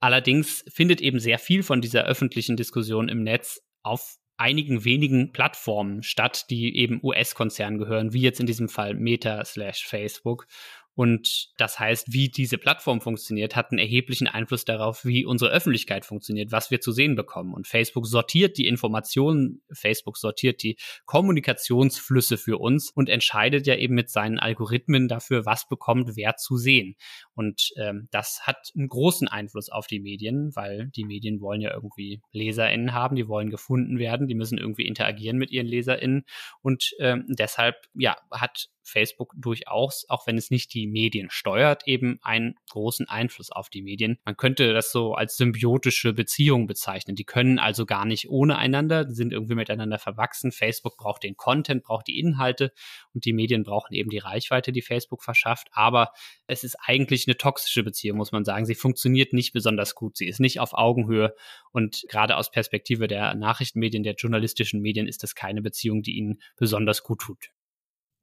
Allerdings 0.00 0.64
findet 0.68 1.00
eben 1.00 1.20
sehr 1.20 1.38
viel 1.38 1.62
von 1.62 1.80
dieser 1.80 2.04
öffentlichen 2.04 2.56
Diskussion 2.56 3.08
im 3.08 3.22
Netz 3.22 3.62
auf 3.82 4.18
einigen 4.36 4.84
wenigen 4.84 5.32
Plattformen 5.32 6.02
statt, 6.02 6.46
die 6.50 6.76
eben 6.76 7.00
US-Konzernen 7.02 7.78
gehören, 7.78 8.12
wie 8.12 8.20
jetzt 8.20 8.40
in 8.40 8.46
diesem 8.46 8.68
Fall 8.68 8.94
Meta 8.94 9.44
slash 9.44 9.86
Facebook. 9.86 10.46
Und 10.94 11.48
das 11.58 11.78
heißt, 11.78 12.12
wie 12.12 12.28
diese 12.28 12.56
Plattform 12.56 13.00
funktioniert, 13.00 13.56
hat 13.56 13.70
einen 13.70 13.80
erheblichen 13.80 14.28
Einfluss 14.28 14.64
darauf, 14.64 15.04
wie 15.04 15.24
unsere 15.24 15.50
Öffentlichkeit 15.50 16.04
funktioniert, 16.04 16.52
was 16.52 16.70
wir 16.70 16.80
zu 16.80 16.92
sehen 16.92 17.16
bekommen. 17.16 17.52
Und 17.52 17.66
Facebook 17.66 18.06
sortiert 18.06 18.58
die 18.58 18.68
Informationen, 18.68 19.62
Facebook 19.72 20.16
sortiert 20.16 20.62
die 20.62 20.76
Kommunikationsflüsse 21.06 22.38
für 22.38 22.58
uns 22.58 22.90
und 22.90 23.08
entscheidet 23.08 23.66
ja 23.66 23.74
eben 23.74 23.94
mit 23.94 24.08
seinen 24.08 24.38
Algorithmen 24.38 25.08
dafür, 25.08 25.44
was 25.44 25.68
bekommt 25.68 26.16
wer 26.16 26.36
zu 26.36 26.56
sehen. 26.56 26.94
Und 27.34 27.72
ähm, 27.76 28.08
das 28.12 28.42
hat 28.42 28.70
einen 28.76 28.88
großen 28.88 29.26
Einfluss 29.26 29.70
auf 29.70 29.88
die 29.88 30.00
Medien, 30.00 30.54
weil 30.54 30.90
die 30.94 31.04
Medien 31.04 31.40
wollen 31.40 31.60
ja 31.60 31.74
irgendwie 31.74 32.22
LeserInnen 32.32 32.92
haben, 32.92 33.16
die 33.16 33.26
wollen 33.26 33.50
gefunden 33.50 33.98
werden, 33.98 34.28
die 34.28 34.34
müssen 34.36 34.58
irgendwie 34.58 34.86
interagieren 34.86 35.38
mit 35.38 35.50
ihren 35.50 35.66
LeserInnen. 35.66 36.24
Und 36.62 36.94
ähm, 37.00 37.26
deshalb, 37.28 37.76
ja, 37.94 38.16
hat 38.30 38.68
Facebook 38.84 39.32
durchaus, 39.36 40.04
auch 40.08 40.26
wenn 40.26 40.38
es 40.38 40.50
nicht 40.50 40.72
die 40.74 40.86
Medien 40.86 41.30
steuert, 41.30 41.86
eben 41.86 42.18
einen 42.22 42.54
großen 42.70 43.08
Einfluss 43.08 43.50
auf 43.50 43.70
die 43.70 43.82
Medien. 43.82 44.18
Man 44.24 44.36
könnte 44.36 44.72
das 44.72 44.92
so 44.92 45.14
als 45.14 45.36
symbiotische 45.36 46.12
Beziehung 46.12 46.66
bezeichnen. 46.66 47.16
Die 47.16 47.24
können 47.24 47.58
also 47.58 47.86
gar 47.86 48.04
nicht 48.04 48.28
ohne 48.28 48.56
einander, 48.56 49.10
sind 49.10 49.32
irgendwie 49.32 49.54
miteinander 49.54 49.98
verwachsen. 49.98 50.52
Facebook 50.52 50.96
braucht 50.96 51.22
den 51.22 51.36
Content, 51.36 51.82
braucht 51.82 52.06
die 52.06 52.18
Inhalte 52.18 52.72
und 53.12 53.24
die 53.24 53.32
Medien 53.32 53.64
brauchen 53.64 53.94
eben 53.94 54.10
die 54.10 54.18
Reichweite, 54.18 54.72
die 54.72 54.82
Facebook 54.82 55.22
verschafft. 55.22 55.68
Aber 55.72 56.12
es 56.46 56.64
ist 56.64 56.76
eigentlich 56.84 57.26
eine 57.26 57.36
toxische 57.36 57.82
Beziehung, 57.82 58.18
muss 58.18 58.32
man 58.32 58.44
sagen. 58.44 58.66
Sie 58.66 58.74
funktioniert 58.74 59.32
nicht 59.32 59.52
besonders 59.52 59.94
gut. 59.94 60.16
Sie 60.16 60.26
ist 60.26 60.40
nicht 60.40 60.60
auf 60.60 60.74
Augenhöhe 60.74 61.34
und 61.72 62.04
gerade 62.08 62.36
aus 62.36 62.50
Perspektive 62.50 63.08
der 63.08 63.34
Nachrichtenmedien, 63.34 64.02
der 64.02 64.14
journalistischen 64.14 64.80
Medien 64.80 65.08
ist 65.08 65.22
das 65.22 65.34
keine 65.34 65.62
Beziehung, 65.62 66.02
die 66.02 66.16
ihnen 66.16 66.40
besonders 66.56 67.02
gut 67.02 67.20
tut. 67.20 67.50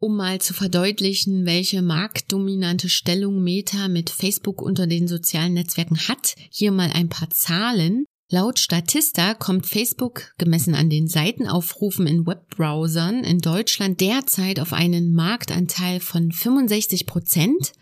Um 0.04 0.16
mal 0.16 0.42
zu 0.42 0.56
verdeutlichen, 0.56 1.46
welche 1.46 1.84
marktdominante 1.84 2.90
Stellung 2.90 3.44
Meta 3.44 3.88
mit 3.88 4.10
Facebook 4.10 4.60
unter 4.60 4.88
den 4.88 5.08
sozialen 5.08 5.54
Netzwerken 5.54 6.08
hat, 6.08 6.34
hier 6.50 6.72
mal 6.72 6.90
ein 6.92 7.08
paar 7.08 7.30
Zahlen. 7.30 8.06
Laut 8.28 8.58
Statista 8.58 9.36
kommt 9.36 9.68
Facebook, 9.68 10.34
gemessen 10.40 10.74
an 10.74 10.90
den 10.90 11.08
Seitenaufrufen 11.08 12.08
in 12.08 12.26
Webbrowsern, 12.26 13.24
in 13.24 13.42
Deutschland 13.42 14.02
derzeit 14.02 14.60
auf 14.60 14.74
einen 14.74 15.14
Marktanteil 15.14 16.00
von 16.00 16.32
65 16.32 17.06
Prozent, 17.06 17.74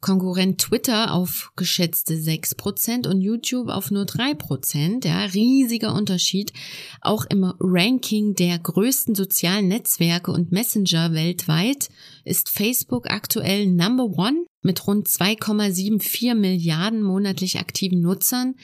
Konkurrent 0.00 0.60
Twitter 0.60 1.12
auf 1.12 1.52
geschätzte 1.56 2.20
6 2.20 2.54
Prozent 2.54 3.06
und 3.06 3.20
YouTube 3.20 3.68
auf 3.68 3.90
nur 3.90 4.04
3 4.04 4.34
Prozent. 4.34 5.04
Ja, 5.04 5.24
riesiger 5.24 5.92
Unterschied. 5.92 6.52
Auch 7.00 7.24
im 7.28 7.52
Ranking 7.58 8.34
der 8.34 8.58
größten 8.58 9.16
sozialen 9.16 9.68
Netzwerke 9.68 10.30
und 10.30 10.52
Messenger 10.52 11.14
weltweit 11.14 11.88
ist 12.24 12.48
Facebook 12.48 13.10
aktuell 13.10 13.66
Number 13.66 14.04
One 14.04 14.44
mit 14.62 14.86
rund 14.86 15.08
2,74 15.08 16.34
Milliarden 16.34 17.02
monatlich 17.02 17.58
aktiven 17.58 18.00
Nutzern 18.00 18.54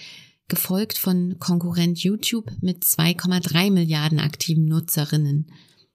gefolgt 0.48 0.98
von 0.98 1.38
Konkurrent 1.40 1.98
YouTube 1.98 2.50
mit 2.60 2.84
2,3 2.84 3.70
Milliarden 3.70 4.20
aktiven 4.20 4.66
Nutzerinnen. 4.66 5.50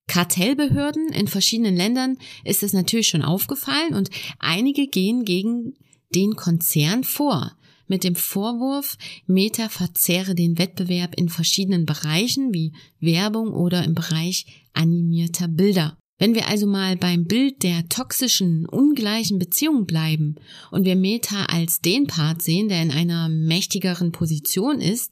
Kartellbehörden 0.10 1.13
in 1.13 1.28
verschiedenen 1.28 1.78
Ländern 1.78 2.17
ist 2.43 2.63
es 2.63 2.74
natürlich 2.74 3.08
schon 3.08 3.22
aufgefallen 3.22 3.93
und 3.93 4.10
einige 4.39 4.88
gehen 4.88 5.24
gegen 5.24 5.76
den 6.13 6.36
Konzern 6.36 7.04
vor 7.06 7.56
mit 7.89 8.04
dem 8.04 8.15
Vorwurf, 8.15 8.98
Meta 9.26 9.67
verzehre 9.67 10.36
den 10.36 10.58
Wettbewerb 10.58 11.15
in 11.15 11.28
verschiedenen 11.28 11.86
Bereichen 11.86 12.54
wie 12.54 12.72
Werbung 13.00 13.52
oder 13.52 13.84
im 13.84 13.95
Bereich 13.95 14.45
animierter 14.74 15.48
Bilder. 15.48 15.98
Wenn 16.19 16.36
wir 16.36 16.48
also 16.48 16.67
mal 16.67 16.98
beim 16.98 17.26
Bild 17.26 17.63
der 17.63 17.88
toxischen, 17.89 18.65
ungleichen 18.67 19.39
Beziehung 19.39 19.86
bleiben 19.86 20.36
und 20.69 20.86
wir 20.86 20.95
Meta 20.95 21.45
als 21.45 21.80
den 21.80 22.08
Part 22.08 22.41
sehen, 22.41 22.67
der 22.69 22.84
in 22.84 22.91
einer 22.91 23.28
mächtigeren 23.30 24.12
Position 24.12 24.82
ist, 24.82 25.12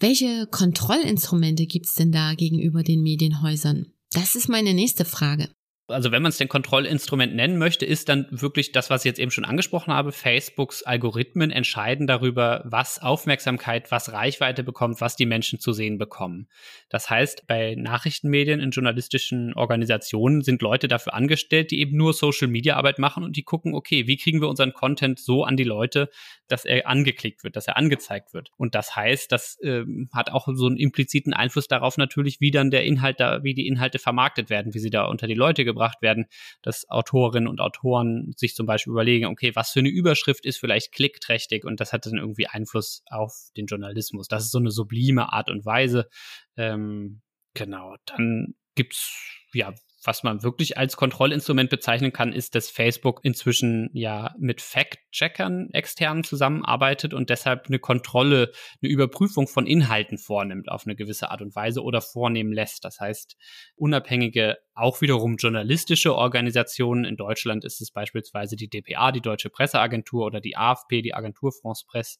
welche 0.00 0.46
Kontrollinstrumente 0.50 1.66
gibt's 1.66 1.94
denn 1.94 2.10
da 2.10 2.34
gegenüber 2.34 2.82
den 2.82 3.02
Medienhäusern? 3.02 3.86
Das 4.12 4.34
ist 4.34 4.48
meine 4.48 4.74
nächste 4.74 5.04
Frage 5.04 5.48
also 5.90 6.12
wenn 6.12 6.22
man 6.22 6.30
es 6.30 6.38
den 6.38 6.48
Kontrollinstrument 6.48 7.34
nennen 7.34 7.58
möchte, 7.58 7.84
ist 7.84 8.08
dann 8.08 8.26
wirklich 8.30 8.72
das, 8.72 8.90
was 8.90 9.02
ich 9.02 9.10
jetzt 9.10 9.20
eben 9.20 9.30
schon 9.30 9.44
angesprochen 9.44 9.92
habe. 9.92 10.12
Facebooks 10.12 10.82
Algorithmen 10.82 11.50
entscheiden 11.50 12.06
darüber, 12.06 12.62
was 12.64 13.00
Aufmerksamkeit, 13.00 13.90
was 13.90 14.12
Reichweite 14.12 14.62
bekommt, 14.62 15.00
was 15.00 15.16
die 15.16 15.26
Menschen 15.26 15.60
zu 15.60 15.72
sehen 15.72 15.98
bekommen. 15.98 16.48
Das 16.88 17.10
heißt, 17.10 17.46
bei 17.46 17.74
Nachrichtenmedien 17.76 18.60
in 18.60 18.70
journalistischen 18.70 19.54
Organisationen 19.54 20.42
sind 20.42 20.62
Leute 20.62 20.88
dafür 20.88 21.14
angestellt, 21.14 21.70
die 21.70 21.80
eben 21.80 21.96
nur 21.96 22.12
Social 22.12 22.48
Media 22.48 22.76
Arbeit 22.76 22.98
machen 22.98 23.24
und 23.24 23.36
die 23.36 23.42
gucken, 23.42 23.74
okay, 23.74 24.06
wie 24.06 24.16
kriegen 24.16 24.40
wir 24.40 24.48
unseren 24.48 24.72
Content 24.72 25.18
so 25.18 25.44
an 25.44 25.56
die 25.56 25.64
Leute, 25.64 26.10
dass 26.48 26.64
er 26.64 26.86
angeklickt 26.86 27.44
wird, 27.44 27.56
dass 27.56 27.66
er 27.66 27.76
angezeigt 27.76 28.34
wird. 28.34 28.50
Und 28.56 28.74
das 28.74 28.96
heißt, 28.96 29.30
das 29.30 29.58
äh, 29.60 29.84
hat 30.12 30.30
auch 30.30 30.48
so 30.52 30.66
einen 30.66 30.76
impliziten 30.76 31.32
Einfluss 31.32 31.68
darauf 31.68 31.96
natürlich, 31.96 32.40
wie 32.40 32.50
dann 32.50 32.70
der 32.70 32.84
Inhalt 32.84 33.20
da, 33.20 33.42
wie 33.42 33.54
die 33.54 33.66
Inhalte 33.66 33.98
vermarktet 33.98 34.50
werden, 34.50 34.74
wie 34.74 34.78
sie 34.78 34.90
da 34.90 35.04
unter 35.04 35.26
die 35.26 35.34
Leute 35.34 35.64
gebracht 35.64 35.79
gebracht 35.80 36.02
werden, 36.02 36.26
dass 36.62 36.88
Autorinnen 36.88 37.48
und 37.48 37.60
Autoren 37.60 38.32
sich 38.36 38.54
zum 38.54 38.66
Beispiel 38.66 38.92
überlegen, 38.92 39.26
okay, 39.26 39.52
was 39.54 39.70
für 39.70 39.80
eine 39.80 39.88
Überschrift 39.88 40.44
ist 40.44 40.58
vielleicht 40.58 40.92
klickträchtig 40.92 41.64
und 41.64 41.80
das 41.80 41.92
hat 41.92 42.06
dann 42.06 42.18
irgendwie 42.18 42.46
Einfluss 42.46 43.02
auf 43.10 43.32
den 43.56 43.66
Journalismus. 43.66 44.28
Das 44.28 44.44
ist 44.44 44.52
so 44.52 44.58
eine 44.58 44.70
sublime 44.70 45.32
Art 45.32 45.48
und 45.48 45.64
Weise. 45.64 46.08
Ähm, 46.56 47.22
genau, 47.54 47.96
dann 48.06 48.54
gibt's 48.74 49.10
ja 49.54 49.72
was 50.04 50.22
man 50.22 50.42
wirklich 50.42 50.78
als 50.78 50.96
Kontrollinstrument 50.96 51.68
bezeichnen 51.68 52.12
kann, 52.12 52.32
ist, 52.32 52.54
dass 52.54 52.70
Facebook 52.70 53.20
inzwischen 53.22 53.90
ja 53.92 54.34
mit 54.38 54.60
Fact-Checkern 54.62 55.70
externen 55.72 56.24
zusammenarbeitet 56.24 57.12
und 57.12 57.30
deshalb 57.30 57.66
eine 57.66 57.78
Kontrolle, 57.78 58.52
eine 58.82 58.90
Überprüfung 58.90 59.46
von 59.46 59.66
Inhalten 59.66 60.18
vornimmt 60.18 60.70
auf 60.70 60.86
eine 60.86 60.96
gewisse 60.96 61.30
Art 61.30 61.42
und 61.42 61.54
Weise 61.54 61.82
oder 61.82 62.00
vornehmen 62.00 62.52
lässt. 62.52 62.84
Das 62.84 62.98
heißt, 62.98 63.36
unabhängige, 63.76 64.58
auch 64.74 65.00
wiederum 65.00 65.36
journalistische 65.36 66.14
Organisationen, 66.14 67.04
in 67.04 67.16
Deutschland 67.16 67.64
ist 67.64 67.80
es 67.80 67.90
beispielsweise 67.90 68.56
die 68.56 68.68
DPA, 68.68 69.12
die 69.12 69.20
Deutsche 69.20 69.50
Presseagentur 69.50 70.24
oder 70.26 70.40
die 70.40 70.56
AFP, 70.56 71.02
die 71.02 71.14
Agentur 71.14 71.52
France 71.52 71.84
Presse 71.86 72.18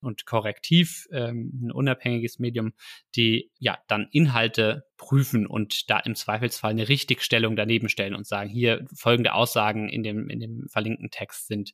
und 0.00 0.26
Korrektiv, 0.26 1.06
ähm, 1.12 1.52
ein 1.62 1.70
unabhängiges 1.70 2.38
Medium, 2.38 2.72
die 3.16 3.50
ja 3.58 3.78
dann 3.86 4.08
Inhalte 4.12 4.84
prüfen 4.96 5.46
und 5.46 5.90
da 5.90 5.98
im 5.98 6.14
Zweifelsfall 6.14 6.72
eine 6.72 6.88
Richtigstellung 6.88 7.54
daneben 7.56 7.88
stellen 7.88 8.14
und 8.14 8.26
sagen, 8.26 8.50
hier 8.50 8.86
folgende 8.94 9.34
Aussagen 9.34 9.88
in 9.88 10.02
dem, 10.02 10.28
in 10.28 10.40
dem 10.40 10.68
verlinkten 10.68 11.10
Text 11.10 11.48
sind, 11.48 11.72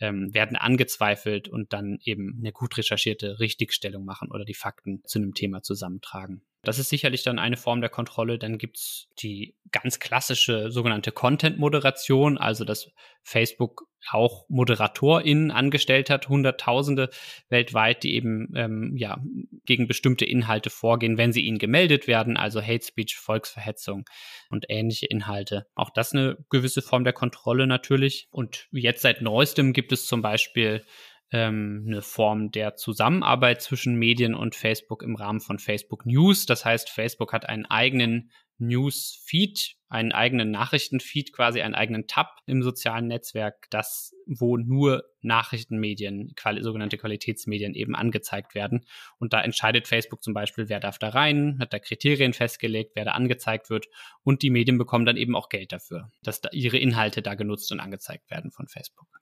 ähm, 0.00 0.32
werden 0.34 0.56
angezweifelt 0.56 1.48
und 1.48 1.72
dann 1.72 1.98
eben 2.04 2.36
eine 2.38 2.52
gut 2.52 2.76
recherchierte 2.76 3.40
Richtigstellung 3.40 4.04
machen 4.04 4.30
oder 4.30 4.44
die 4.44 4.54
Fakten 4.54 5.02
zu 5.04 5.18
einem 5.18 5.34
Thema 5.34 5.62
zusammentragen. 5.62 6.42
Das 6.64 6.78
ist 6.78 6.90
sicherlich 6.90 7.24
dann 7.24 7.40
eine 7.40 7.56
Form 7.56 7.80
der 7.80 7.90
Kontrolle. 7.90 8.38
Dann 8.38 8.56
gibt's 8.56 9.08
die 9.18 9.56
ganz 9.72 9.98
klassische 9.98 10.70
sogenannte 10.70 11.10
Content-Moderation, 11.10 12.38
also 12.38 12.64
dass 12.64 12.90
Facebook 13.24 13.88
auch 14.10 14.46
ModeratorInnen 14.48 15.50
angestellt 15.50 16.10
hat, 16.10 16.28
Hunderttausende 16.28 17.10
weltweit, 17.48 18.02
die 18.02 18.14
eben 18.14 18.52
ähm, 18.56 18.96
ja 18.96 19.18
gegen 19.64 19.86
bestimmte 19.86 20.24
Inhalte 20.24 20.70
vorgehen, 20.70 21.18
wenn 21.18 21.32
sie 21.32 21.42
ihnen 21.42 21.58
gemeldet 21.58 22.06
werden, 22.06 22.36
also 22.36 22.60
Hate 22.60 22.84
Speech, 22.84 23.16
Volksverhetzung 23.16 24.04
und 24.50 24.66
ähnliche 24.68 25.06
Inhalte. 25.06 25.66
Auch 25.74 25.90
das 25.90 26.12
eine 26.12 26.36
gewisse 26.50 26.82
Form 26.82 27.04
der 27.04 27.12
Kontrolle 27.12 27.66
natürlich. 27.66 28.28
Und 28.30 28.68
jetzt 28.72 29.02
seit 29.02 29.20
neuestem 29.20 29.72
gibt 29.72 29.92
es 29.92 30.06
zum 30.06 30.22
Beispiel 30.22 30.84
ähm, 31.32 31.84
eine 31.86 32.02
Form 32.02 32.50
der 32.50 32.76
Zusammenarbeit 32.76 33.62
zwischen 33.62 33.96
Medien 33.96 34.34
und 34.34 34.54
Facebook 34.54 35.02
im 35.02 35.16
Rahmen 35.16 35.40
von 35.40 35.58
Facebook 35.58 36.06
News. 36.06 36.46
Das 36.46 36.64
heißt, 36.64 36.90
Facebook 36.90 37.32
hat 37.32 37.48
einen 37.48 37.66
eigenen 37.66 38.30
News-Feed, 38.58 39.74
einen 39.88 40.12
eigenen 40.12 40.50
Nachrichtenfeed, 40.50 41.32
quasi 41.32 41.62
einen 41.62 41.74
eigenen 41.74 42.06
Tab 42.06 42.38
im 42.46 42.62
sozialen 42.62 43.08
Netzwerk, 43.08 43.66
das, 43.70 44.14
wo 44.26 44.56
nur 44.56 45.04
Nachrichtenmedien, 45.20 46.32
quali 46.36 46.62
sogenannte 46.62 46.96
Qualitätsmedien 46.96 47.74
eben 47.74 47.96
angezeigt 47.96 48.54
werden. 48.54 48.86
Und 49.18 49.32
da 49.32 49.42
entscheidet 49.42 49.88
Facebook 49.88 50.22
zum 50.22 50.32
Beispiel, 50.32 50.68
wer 50.68 50.80
darf 50.80 50.98
da 50.98 51.08
rein, 51.08 51.58
hat 51.60 51.72
da 51.72 51.78
Kriterien 51.78 52.34
festgelegt, 52.34 52.92
wer 52.94 53.04
da 53.04 53.12
angezeigt 53.12 53.68
wird. 53.68 53.86
Und 54.22 54.42
die 54.42 54.50
Medien 54.50 54.78
bekommen 54.78 55.06
dann 55.06 55.16
eben 55.16 55.34
auch 55.34 55.48
Geld 55.48 55.72
dafür, 55.72 56.10
dass 56.22 56.40
da 56.40 56.50
ihre 56.52 56.78
Inhalte 56.78 57.20
da 57.20 57.34
genutzt 57.34 57.72
und 57.72 57.80
angezeigt 57.80 58.30
werden 58.30 58.50
von 58.52 58.68
Facebook. 58.68 59.21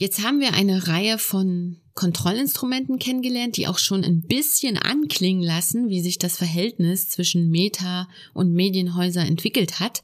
Jetzt 0.00 0.22
haben 0.22 0.40
wir 0.40 0.54
eine 0.54 0.88
Reihe 0.88 1.18
von 1.18 1.76
Kontrollinstrumenten 1.92 2.98
kennengelernt, 2.98 3.58
die 3.58 3.68
auch 3.68 3.76
schon 3.76 4.02
ein 4.02 4.22
bisschen 4.22 4.78
anklingen 4.78 5.42
lassen, 5.42 5.90
wie 5.90 6.00
sich 6.00 6.16
das 6.16 6.38
Verhältnis 6.38 7.10
zwischen 7.10 7.50
Meta 7.50 8.08
und 8.32 8.54
Medienhäuser 8.54 9.20
entwickelt 9.20 9.78
hat. 9.78 10.02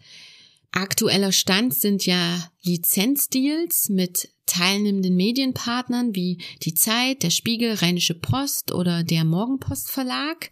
Aktueller 0.71 1.33
Stand 1.33 1.73
sind 1.73 2.05
ja 2.05 2.47
Lizenzdeals 2.61 3.89
mit 3.89 4.29
teilnehmenden 4.45 5.17
Medienpartnern 5.17 6.15
wie 6.15 6.43
die 6.61 6.75
Zeit, 6.75 7.23
der 7.23 7.31
Spiegel, 7.31 7.73
Rheinische 7.73 8.15
Post 8.15 8.73
oder 8.73 9.03
der 9.03 9.25
Morgenpost 9.25 9.91
Verlag, 9.91 10.51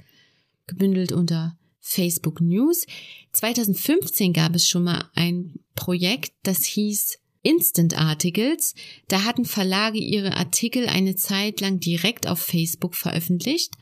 gebündelt 0.67 1.13
unter 1.13 1.59
Facebook 1.81 2.41
News. 2.41 2.87
2015 3.33 4.33
gab 4.33 4.55
es 4.55 4.67
schon 4.67 4.85
mal 4.85 5.11
ein 5.15 5.61
Projekt, 5.75 6.33
das 6.45 6.65
hieß 6.65 7.19
Instant 7.45 7.97
Articles, 7.97 8.75
da 9.07 9.23
hatten 9.23 9.45
Verlage 9.45 9.99
ihre 9.99 10.37
Artikel 10.37 10.87
eine 10.87 11.15
Zeit 11.15 11.61
lang 11.61 11.79
direkt 11.79 12.27
auf 12.27 12.41
Facebook 12.41 12.97
veröffentlicht, 12.97 13.75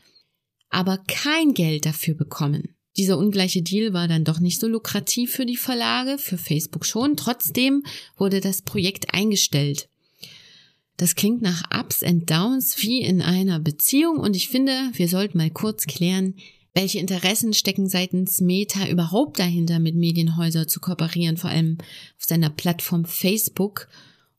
aber 0.69 0.97
kein 1.07 1.53
Geld 1.53 1.85
dafür 1.85 2.13
bekommen. 2.13 2.75
Dieser 2.97 3.17
ungleiche 3.17 3.63
Deal 3.63 3.93
war 3.93 4.07
dann 4.07 4.23
doch 4.23 4.39
nicht 4.39 4.59
so 4.59 4.67
lukrativ 4.67 5.31
für 5.31 5.45
die 5.45 5.57
Verlage, 5.57 6.19
für 6.19 6.37
Facebook 6.37 6.85
schon. 6.85 7.17
Trotzdem 7.17 7.83
wurde 8.17 8.39
das 8.39 8.61
Projekt 8.61 9.13
eingestellt. 9.13 9.87
Das 10.97 11.15
klingt 11.15 11.41
nach 11.41 11.63
Ups 11.73 12.03
and 12.03 12.29
Downs 12.29 12.81
wie 12.83 13.01
in 13.01 13.21
einer 13.21 13.59
Beziehung 13.59 14.17
und 14.17 14.35
ich 14.35 14.49
finde, 14.49 14.91
wir 14.93 15.07
sollten 15.07 15.39
mal 15.39 15.49
kurz 15.49 15.87
klären, 15.87 16.35
welche 16.73 16.99
Interessen 16.99 17.53
stecken 17.53 17.87
seitens 17.87 18.41
Meta 18.41 18.87
überhaupt 18.87 19.39
dahinter, 19.39 19.79
mit 19.79 19.95
Medienhäusern 19.95 20.67
zu 20.67 20.79
kooperieren, 20.79 21.37
vor 21.37 21.49
allem 21.49 21.77
auf 21.79 22.25
seiner 22.25 22.49
Plattform 22.49 23.05
Facebook 23.05 23.87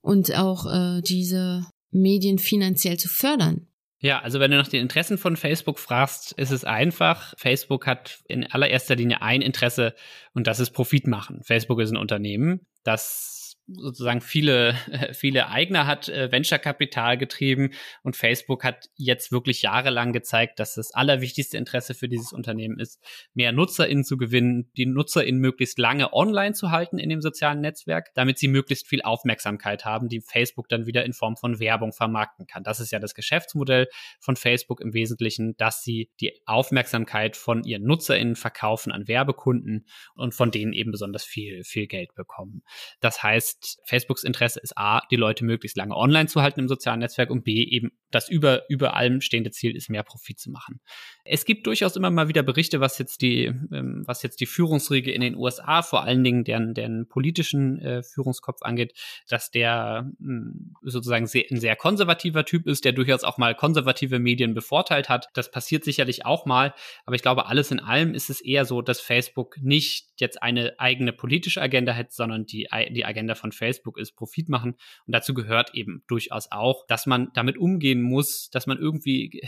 und 0.00 0.34
auch 0.36 0.66
äh, 0.66 1.00
diese 1.02 1.66
Medien 1.90 2.38
finanziell 2.38 2.98
zu 2.98 3.08
fördern? 3.08 3.66
Ja, 4.00 4.20
also 4.20 4.38
wenn 4.38 4.50
du 4.50 4.58
nach 4.58 4.68
den 4.68 4.82
Interessen 4.82 5.16
von 5.16 5.36
Facebook 5.36 5.78
fragst, 5.78 6.32
ist 6.32 6.50
es 6.50 6.64
einfach. 6.64 7.32
Facebook 7.38 7.86
hat 7.86 8.18
in 8.28 8.44
allererster 8.44 8.96
Linie 8.96 9.22
ein 9.22 9.40
Interesse 9.40 9.94
und 10.34 10.46
das 10.46 10.60
ist 10.60 10.72
Profit 10.72 11.06
machen. 11.06 11.40
Facebook 11.42 11.80
ist 11.80 11.90
ein 11.90 11.96
Unternehmen, 11.96 12.66
das 12.82 13.43
sozusagen 13.66 14.20
viele, 14.20 14.74
viele 15.12 15.48
Eigner 15.48 15.87
hat, 15.87 16.09
äh, 16.09 16.31
Venture-Kapital 16.31 17.16
getrieben 17.18 17.70
und 18.03 18.16
Facebook 18.16 18.64
hat 18.64 18.90
jetzt 18.96 19.33
wirklich 19.33 19.62
jahrelang 19.62 20.12
gezeigt, 20.12 20.59
dass 20.59 20.74
das 20.74 20.92
allerwichtigste 20.92 21.57
Interesse 21.57 21.94
für 21.94 22.09
dieses 22.09 22.33
Unternehmen 22.33 22.79
ist, 22.79 23.00
mehr 23.33 23.53
NutzerInnen 23.53 24.05
zu 24.05 24.16
gewinnen, 24.16 24.70
die 24.77 24.87
NutzerInnen 24.87 25.40
möglichst 25.40 25.79
lange 25.79 26.12
online 26.12 26.55
zu 26.55 26.70
halten 26.70 26.98
in 26.98 27.09
dem 27.09 27.20
sozialen 27.20 27.61
Netzwerk, 27.61 28.12
damit 28.14 28.38
sie 28.38 28.48
möglichst 28.48 28.87
viel 28.87 29.03
Aufmerksamkeit 29.03 29.85
haben, 29.85 30.09
die 30.09 30.20
Facebook 30.20 30.68
dann 30.68 30.87
wieder 30.87 31.05
in 31.05 31.12
Form 31.12 31.37
von 31.37 31.59
Werbung 31.59 31.92
vermarkten 31.92 32.46
kann. 32.46 32.64
Das 32.64 32.81
ist 32.81 32.92
ja 32.92 32.98
das 32.98 33.14
Geschäftsmodell 33.14 33.88
von 34.20 34.37
Facebook 34.37 34.81
im 34.81 34.92
Wesentlichen, 34.92 35.57
dass 35.57 35.83
sie 35.83 36.11
die 36.20 36.33
Aufmerksamkeit 36.46 37.37
von 37.37 37.64
ihren 37.64 37.85
NutzerInnen 37.85 38.37
verkaufen 38.37 38.92
an 38.92 39.09
Werbekunden 39.09 39.87
und 40.14 40.35
von 40.35 40.50
denen 40.50 40.72
eben 40.72 40.90
besonders 40.90 41.24
viel, 41.24 41.64
viel 41.64 41.87
Geld 41.87 42.14
bekommen. 42.14 42.62
Das 43.00 43.22
heißt, 43.22 43.53
heißt, 43.64 43.80
Facebooks 43.84 44.24
Interesse 44.24 44.60
ist 44.60 44.76
A, 44.76 45.02
die 45.10 45.16
Leute 45.16 45.44
möglichst 45.44 45.76
lange 45.76 45.96
online 45.96 46.26
zu 46.28 46.42
halten 46.42 46.60
im 46.60 46.68
sozialen 46.68 47.00
Netzwerk 47.00 47.30
und 47.30 47.44
B, 47.44 47.64
eben 47.64 47.90
das 48.10 48.28
über, 48.28 48.62
über 48.68 48.94
allem 48.94 49.20
stehende 49.20 49.50
Ziel 49.50 49.76
ist, 49.76 49.90
mehr 49.90 50.02
Profit 50.02 50.38
zu 50.38 50.50
machen. 50.50 50.80
Es 51.24 51.44
gibt 51.44 51.66
durchaus 51.66 51.96
immer 51.96 52.10
mal 52.10 52.28
wieder 52.28 52.42
Berichte, 52.42 52.80
was 52.80 52.98
jetzt 52.98 53.22
die, 53.22 53.46
ähm, 53.46 54.04
was 54.06 54.22
jetzt 54.22 54.40
die 54.40 54.46
Führungsriege 54.46 55.10
in 55.10 55.20
den 55.20 55.36
USA, 55.36 55.82
vor 55.82 56.04
allen 56.04 56.22
Dingen 56.22 56.44
deren, 56.44 56.74
deren 56.74 57.08
politischen 57.08 57.80
äh, 57.80 58.02
Führungskopf 58.02 58.62
angeht, 58.62 58.92
dass 59.28 59.50
der 59.50 60.10
mh, 60.18 60.28
hm, 60.28 60.74
sozusagen 60.82 61.26
sehr, 61.26 61.44
ein 61.50 61.58
sehr 61.58 61.76
konservativer 61.76 62.44
Typ 62.44 62.66
ist, 62.66 62.84
der 62.84 62.92
durchaus 62.92 63.24
auch 63.24 63.38
mal 63.38 63.54
konservative 63.54 64.18
Medien 64.18 64.54
bevorteilt 64.54 65.08
hat. 65.08 65.28
Das 65.34 65.50
passiert 65.50 65.84
sicherlich 65.84 66.24
auch 66.24 66.46
mal, 66.46 66.74
aber 67.04 67.16
ich 67.16 67.22
glaube, 67.22 67.46
alles 67.46 67.70
in 67.70 67.80
allem 67.80 68.14
ist 68.14 68.30
es 68.30 68.40
eher 68.40 68.64
so, 68.64 68.82
dass 68.82 69.00
Facebook 69.00 69.56
nicht 69.60 70.08
jetzt 70.18 70.42
eine 70.42 70.78
eigene 70.78 71.12
politische 71.12 71.60
Agenda 71.60 71.96
hat, 71.96 72.12
sondern 72.12 72.46
die, 72.46 72.68
die 72.90 73.04
Agenda 73.04 73.34
von 73.34 73.43
Facebook 73.52 73.98
ist 73.98 74.12
Profit 74.12 74.48
machen. 74.48 74.72
Und 75.07 75.12
dazu 75.12 75.35
gehört 75.35 75.74
eben 75.74 76.04
durchaus 76.07 76.50
auch, 76.50 76.87
dass 76.87 77.07
man 77.07 77.30
damit 77.35 77.59
umgehen 77.59 78.00
muss, 78.00 78.50
dass 78.50 78.66
man 78.66 78.78
irgendwie 78.78 79.42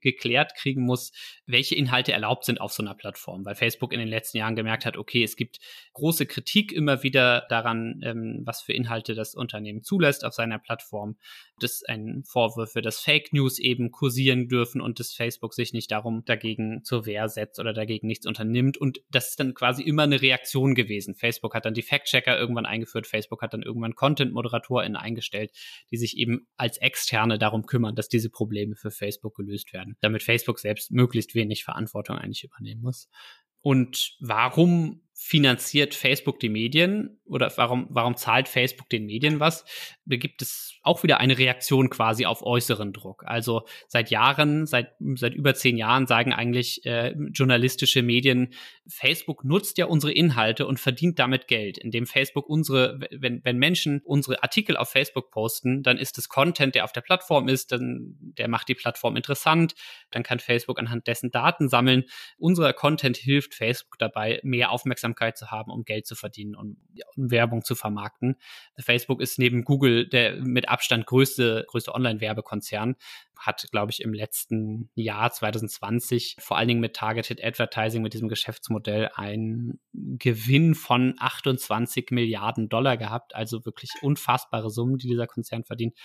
geklärt 0.00 0.54
kriegen 0.56 0.82
muss, 0.82 1.12
welche 1.46 1.76
Inhalte 1.76 2.12
erlaubt 2.12 2.44
sind 2.44 2.60
auf 2.60 2.72
so 2.72 2.82
einer 2.82 2.94
Plattform. 2.94 3.44
Weil 3.44 3.54
Facebook 3.54 3.92
in 3.92 4.00
den 4.00 4.08
letzten 4.08 4.38
Jahren 4.38 4.56
gemerkt 4.56 4.84
hat, 4.84 4.96
okay, 4.96 5.22
es 5.22 5.36
gibt 5.36 5.58
große 5.94 6.26
Kritik 6.26 6.72
immer 6.72 7.02
wieder 7.02 7.46
daran, 7.48 8.00
ähm, 8.02 8.42
was 8.44 8.62
für 8.62 8.72
Inhalte 8.72 9.14
das 9.14 9.34
Unternehmen 9.34 9.82
zulässt 9.82 10.24
auf 10.24 10.34
seiner 10.34 10.58
Plattform. 10.58 11.16
Das 11.60 11.82
ein 11.86 12.22
Vorwürfe, 12.24 12.82
dass 12.82 13.00
Fake 13.00 13.32
News 13.32 13.58
eben 13.58 13.90
kursieren 13.90 14.48
dürfen 14.48 14.80
und 14.80 15.00
dass 15.00 15.12
Facebook 15.12 15.54
sich 15.54 15.72
nicht 15.72 15.90
darum 15.90 16.24
dagegen 16.24 16.84
zur 16.84 17.06
Wehr 17.06 17.28
setzt 17.28 17.58
oder 17.58 17.72
dagegen 17.72 18.06
nichts 18.06 18.26
unternimmt. 18.26 18.76
Und 18.76 19.00
das 19.10 19.30
ist 19.30 19.40
dann 19.40 19.54
quasi 19.54 19.82
immer 19.82 20.04
eine 20.04 20.20
Reaktion 20.20 20.74
gewesen. 20.74 21.14
Facebook 21.14 21.54
hat 21.54 21.64
dann 21.64 21.74
die 21.74 21.82
Fact-Checker 21.82 22.38
irgendwann 22.38 22.66
eingeführt. 22.66 23.06
Facebook 23.06 23.37
hat 23.42 23.54
dann 23.54 23.62
irgendwann 23.62 23.94
Content-ModeratorInnen 23.94 24.96
eingestellt, 24.96 25.52
die 25.90 25.96
sich 25.96 26.16
eben 26.16 26.46
als 26.56 26.78
Externe 26.78 27.38
darum 27.38 27.66
kümmern, 27.66 27.94
dass 27.94 28.08
diese 28.08 28.30
Probleme 28.30 28.76
für 28.76 28.90
Facebook 28.90 29.34
gelöst 29.36 29.72
werden, 29.72 29.96
damit 30.00 30.22
Facebook 30.22 30.58
selbst 30.58 30.90
möglichst 30.90 31.34
wenig 31.34 31.64
Verantwortung 31.64 32.18
eigentlich 32.18 32.44
übernehmen 32.44 32.82
muss. 32.82 33.08
Und 33.60 34.16
warum 34.20 35.02
finanziert 35.20 35.96
Facebook 35.96 36.38
die 36.38 36.48
Medien 36.48 37.18
oder 37.24 37.52
warum, 37.56 37.88
warum 37.90 38.16
zahlt 38.16 38.46
Facebook 38.46 38.88
den 38.88 39.04
Medien 39.04 39.40
was? 39.40 39.64
Da 40.04 40.16
gibt 40.16 40.42
es 40.42 40.76
auch 40.82 41.02
wieder 41.02 41.18
eine 41.18 41.36
Reaktion 41.36 41.90
quasi 41.90 42.24
auf 42.24 42.40
äußeren 42.40 42.92
Druck. 42.92 43.24
Also 43.26 43.66
seit 43.88 44.10
Jahren, 44.10 44.64
seit, 44.64 44.92
seit 45.16 45.34
über 45.34 45.54
zehn 45.54 45.76
Jahren 45.76 46.06
sagen 46.06 46.32
eigentlich 46.32 46.86
äh, 46.86 47.16
journalistische 47.32 48.02
Medien, 48.02 48.54
Facebook 48.86 49.44
nutzt 49.44 49.76
ja 49.76 49.86
unsere 49.86 50.12
Inhalte 50.12 50.68
und 50.68 50.78
verdient 50.78 51.18
damit 51.18 51.48
Geld, 51.48 51.78
indem 51.78 52.06
Facebook 52.06 52.48
unsere, 52.48 53.00
wenn, 53.10 53.44
wenn 53.44 53.58
Menschen 53.58 54.00
unsere 54.04 54.44
Artikel 54.44 54.76
auf 54.76 54.88
Facebook 54.88 55.32
posten, 55.32 55.82
dann 55.82 55.98
ist 55.98 56.16
es 56.16 56.28
Content, 56.28 56.76
der 56.76 56.84
auf 56.84 56.92
der 56.92 57.00
Plattform 57.00 57.48
ist, 57.48 57.72
dann 57.72 58.14
der 58.20 58.46
macht 58.46 58.68
die 58.68 58.76
Plattform 58.76 59.16
interessant, 59.16 59.74
dann 60.12 60.22
kann 60.22 60.38
Facebook 60.38 60.78
anhand 60.78 61.08
dessen 61.08 61.32
Daten 61.32 61.68
sammeln. 61.68 62.04
Unser 62.38 62.72
Content 62.72 63.16
hilft 63.16 63.52
Facebook 63.52 63.98
dabei, 63.98 64.40
mehr 64.44 64.70
Aufmerksamkeit 64.70 65.07
Aufmerksamkeit 65.08 65.36
zu 65.36 65.50
haben, 65.50 65.70
um 65.70 65.84
Geld 65.84 66.06
zu 66.06 66.14
verdienen 66.14 66.54
und 66.54 66.76
um 67.16 67.30
Werbung 67.30 67.64
zu 67.64 67.74
vermarkten. 67.74 68.36
Facebook 68.78 69.20
ist 69.20 69.38
neben 69.38 69.64
Google 69.64 70.08
der 70.08 70.36
mit 70.36 70.68
Abstand 70.68 71.06
größte, 71.06 71.64
größte 71.68 71.94
Online-Werbekonzern, 71.94 72.96
hat, 73.38 73.68
glaube 73.70 73.92
ich, 73.92 74.02
im 74.02 74.12
letzten 74.12 74.90
Jahr 74.94 75.30
2020 75.30 76.36
vor 76.40 76.56
allen 76.56 76.68
Dingen 76.68 76.80
mit 76.80 76.96
Targeted 76.96 77.42
Advertising, 77.42 78.02
mit 78.02 78.12
diesem 78.12 78.28
Geschäftsmodell, 78.28 79.10
einen 79.14 79.80
Gewinn 79.92 80.74
von 80.74 81.14
28 81.18 82.10
Milliarden 82.10 82.68
Dollar 82.68 82.96
gehabt. 82.96 83.34
Also 83.34 83.64
wirklich 83.64 83.90
unfassbare 84.02 84.70
Summen, 84.70 84.98
die 84.98 85.08
dieser 85.08 85.26
Konzern 85.26 85.64
verdient. 85.64 85.96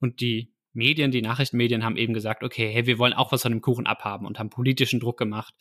Und 0.00 0.20
die 0.20 0.52
Medien, 0.72 1.10
die 1.10 1.22
Nachrichtenmedien 1.22 1.84
haben 1.84 1.96
eben 1.96 2.14
gesagt, 2.14 2.44
okay, 2.44 2.70
hey, 2.72 2.86
wir 2.86 2.98
wollen 2.98 3.12
auch 3.12 3.32
was 3.32 3.42
von 3.42 3.52
dem 3.52 3.60
Kuchen 3.60 3.86
abhaben 3.86 4.26
und 4.26 4.38
haben 4.38 4.50
politischen 4.50 5.00
Druck 5.00 5.18
gemacht. 5.18 5.54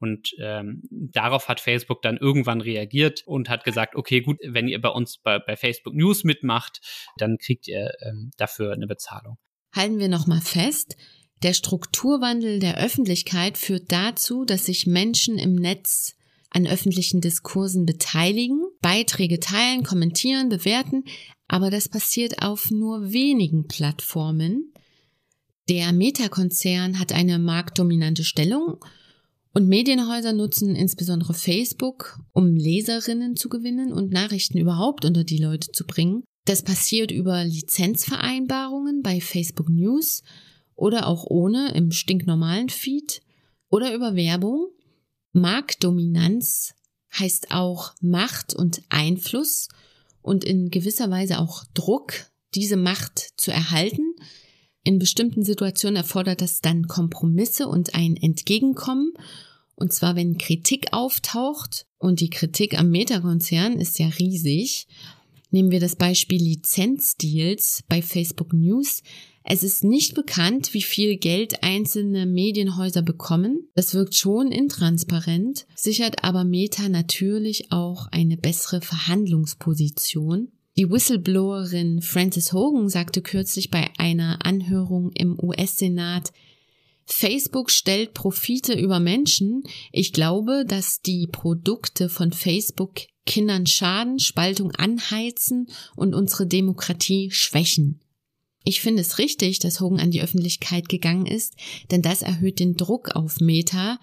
Und 0.00 0.34
ähm, 0.38 0.82
darauf 0.90 1.48
hat 1.48 1.60
Facebook 1.60 2.02
dann 2.02 2.16
irgendwann 2.16 2.60
reagiert 2.60 3.22
und 3.26 3.48
hat 3.48 3.64
gesagt, 3.64 3.94
okay, 3.94 4.20
gut, 4.20 4.38
wenn 4.42 4.68
ihr 4.68 4.80
bei 4.80 4.88
uns 4.88 5.18
bei, 5.18 5.38
bei 5.38 5.56
Facebook 5.56 5.94
News 5.94 6.24
mitmacht, 6.24 6.80
dann 7.16 7.38
kriegt 7.38 7.68
ihr 7.68 7.92
ähm, 8.02 8.30
dafür 8.36 8.72
eine 8.72 8.86
Bezahlung. 8.86 9.38
Halten 9.74 9.98
wir 9.98 10.08
nochmal 10.08 10.40
fest, 10.40 10.96
der 11.42 11.52
Strukturwandel 11.52 12.58
der 12.58 12.78
Öffentlichkeit 12.78 13.58
führt 13.58 13.92
dazu, 13.92 14.44
dass 14.44 14.66
sich 14.66 14.86
Menschen 14.86 15.38
im 15.38 15.54
Netz 15.54 16.16
an 16.50 16.66
öffentlichen 16.66 17.20
Diskursen 17.20 17.84
beteiligen, 17.84 18.60
Beiträge 18.80 19.40
teilen, 19.40 19.82
kommentieren, 19.82 20.48
bewerten, 20.48 21.04
aber 21.48 21.70
das 21.70 21.88
passiert 21.88 22.42
auf 22.42 22.70
nur 22.70 23.12
wenigen 23.12 23.66
Plattformen. 23.66 24.72
Der 25.68 25.92
Meta-Konzern 25.92 26.98
hat 26.98 27.12
eine 27.12 27.38
marktdominante 27.38 28.22
Stellung 28.22 28.84
und 29.54 29.68
Medienhäuser 29.68 30.32
nutzen 30.32 30.74
insbesondere 30.74 31.32
Facebook, 31.32 32.18
um 32.32 32.56
Leserinnen 32.56 33.36
zu 33.36 33.48
gewinnen 33.48 33.92
und 33.92 34.10
Nachrichten 34.10 34.58
überhaupt 34.58 35.04
unter 35.04 35.22
die 35.22 35.38
Leute 35.38 35.70
zu 35.70 35.86
bringen. 35.86 36.24
Das 36.44 36.62
passiert 36.62 37.12
über 37.12 37.44
Lizenzvereinbarungen 37.44 39.00
bei 39.02 39.20
Facebook 39.20 39.70
News 39.70 40.22
oder 40.74 41.06
auch 41.06 41.24
ohne 41.24 41.72
im 41.74 41.92
stinknormalen 41.92 42.68
Feed 42.68 43.22
oder 43.70 43.94
über 43.94 44.16
Werbung. 44.16 44.68
Marktdominanz 45.32 46.74
heißt 47.18 47.52
auch 47.52 47.94
Macht 48.00 48.54
und 48.54 48.82
Einfluss 48.88 49.68
und 50.20 50.44
in 50.44 50.70
gewisser 50.70 51.10
Weise 51.10 51.38
auch 51.38 51.64
Druck, 51.74 52.12
diese 52.54 52.76
Macht 52.76 53.30
zu 53.36 53.52
erhalten. 53.52 54.03
In 54.84 54.98
bestimmten 54.98 55.42
Situationen 55.42 55.96
erfordert 55.96 56.40
das 56.40 56.60
dann 56.60 56.86
Kompromisse 56.86 57.66
und 57.68 57.94
ein 57.94 58.16
Entgegenkommen. 58.16 59.12
Und 59.76 59.92
zwar, 59.92 60.14
wenn 60.14 60.38
Kritik 60.38 60.92
auftaucht, 60.92 61.86
und 62.04 62.20
die 62.20 62.28
Kritik 62.28 62.78
am 62.78 62.90
Meta-Konzern 62.90 63.80
ist 63.80 63.98
ja 63.98 64.08
riesig. 64.08 64.86
Nehmen 65.50 65.70
wir 65.70 65.80
das 65.80 65.96
Beispiel 65.96 66.42
Lizenzdeals 66.42 67.82
bei 67.88 68.02
Facebook 68.02 68.52
News. 68.52 69.02
Es 69.42 69.62
ist 69.62 69.84
nicht 69.84 70.14
bekannt, 70.14 70.74
wie 70.74 70.82
viel 70.82 71.16
Geld 71.16 71.62
einzelne 71.62 72.26
Medienhäuser 72.26 73.00
bekommen. 73.00 73.68
Das 73.74 73.94
wirkt 73.94 74.14
schon 74.14 74.52
intransparent, 74.52 75.66
sichert 75.74 76.24
aber 76.24 76.44
Meta 76.44 76.90
natürlich 76.90 77.72
auch 77.72 78.06
eine 78.08 78.36
bessere 78.36 78.82
Verhandlungsposition. 78.82 80.48
Die 80.76 80.90
Whistleblowerin 80.90 82.02
Frances 82.02 82.52
Hogan 82.52 82.88
sagte 82.88 83.22
kürzlich 83.22 83.70
bei 83.70 83.90
einer 83.96 84.44
Anhörung 84.44 85.12
im 85.12 85.38
US-Senat, 85.40 86.32
Facebook 87.06 87.70
stellt 87.70 88.12
Profite 88.12 88.72
über 88.72 88.98
Menschen. 88.98 89.62
Ich 89.92 90.12
glaube, 90.12 90.64
dass 90.66 91.00
die 91.00 91.28
Produkte 91.28 92.08
von 92.08 92.32
Facebook 92.32 93.02
Kindern 93.24 93.66
schaden, 93.66 94.18
Spaltung 94.18 94.72
anheizen 94.72 95.68
und 95.94 96.14
unsere 96.14 96.46
Demokratie 96.46 97.30
schwächen. 97.30 98.00
Ich 98.64 98.80
finde 98.80 99.02
es 99.02 99.18
richtig, 99.18 99.60
dass 99.60 99.80
Hogan 99.80 100.00
an 100.00 100.10
die 100.10 100.22
Öffentlichkeit 100.22 100.88
gegangen 100.88 101.26
ist, 101.26 101.54
denn 101.90 102.02
das 102.02 102.22
erhöht 102.22 102.58
den 102.58 102.76
Druck 102.76 103.14
auf 103.14 103.38
Meta, 103.38 104.00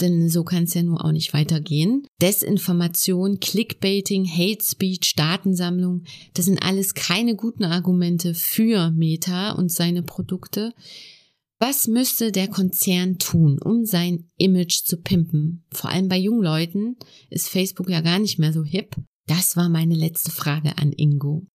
denn 0.00 0.28
so 0.28 0.44
kann 0.44 0.64
es 0.64 0.74
ja 0.74 0.82
nur 0.82 1.04
auch 1.04 1.12
nicht 1.12 1.34
weitergehen. 1.34 2.06
Desinformation, 2.20 3.40
Clickbaiting, 3.40 4.26
Hate 4.26 4.64
Speech, 4.64 5.14
Datensammlung, 5.16 6.04
das 6.34 6.46
sind 6.46 6.62
alles 6.62 6.94
keine 6.94 7.36
guten 7.36 7.64
Argumente 7.64 8.34
für 8.34 8.90
Meta 8.90 9.52
und 9.52 9.70
seine 9.70 10.02
Produkte. 10.02 10.72
Was 11.58 11.86
müsste 11.86 12.32
der 12.32 12.48
Konzern 12.48 13.18
tun, 13.18 13.60
um 13.62 13.84
sein 13.84 14.28
Image 14.36 14.82
zu 14.84 14.96
pimpen? 14.96 15.64
Vor 15.72 15.90
allem 15.90 16.08
bei 16.08 16.18
jungen 16.18 16.42
Leuten 16.42 16.96
ist 17.30 17.48
Facebook 17.48 17.88
ja 17.88 18.00
gar 18.00 18.18
nicht 18.18 18.38
mehr 18.38 18.52
so 18.52 18.64
hip. 18.64 18.96
Das 19.26 19.56
war 19.56 19.68
meine 19.68 19.94
letzte 19.94 20.32
Frage 20.32 20.76
an 20.78 20.92
Ingo. 20.92 21.46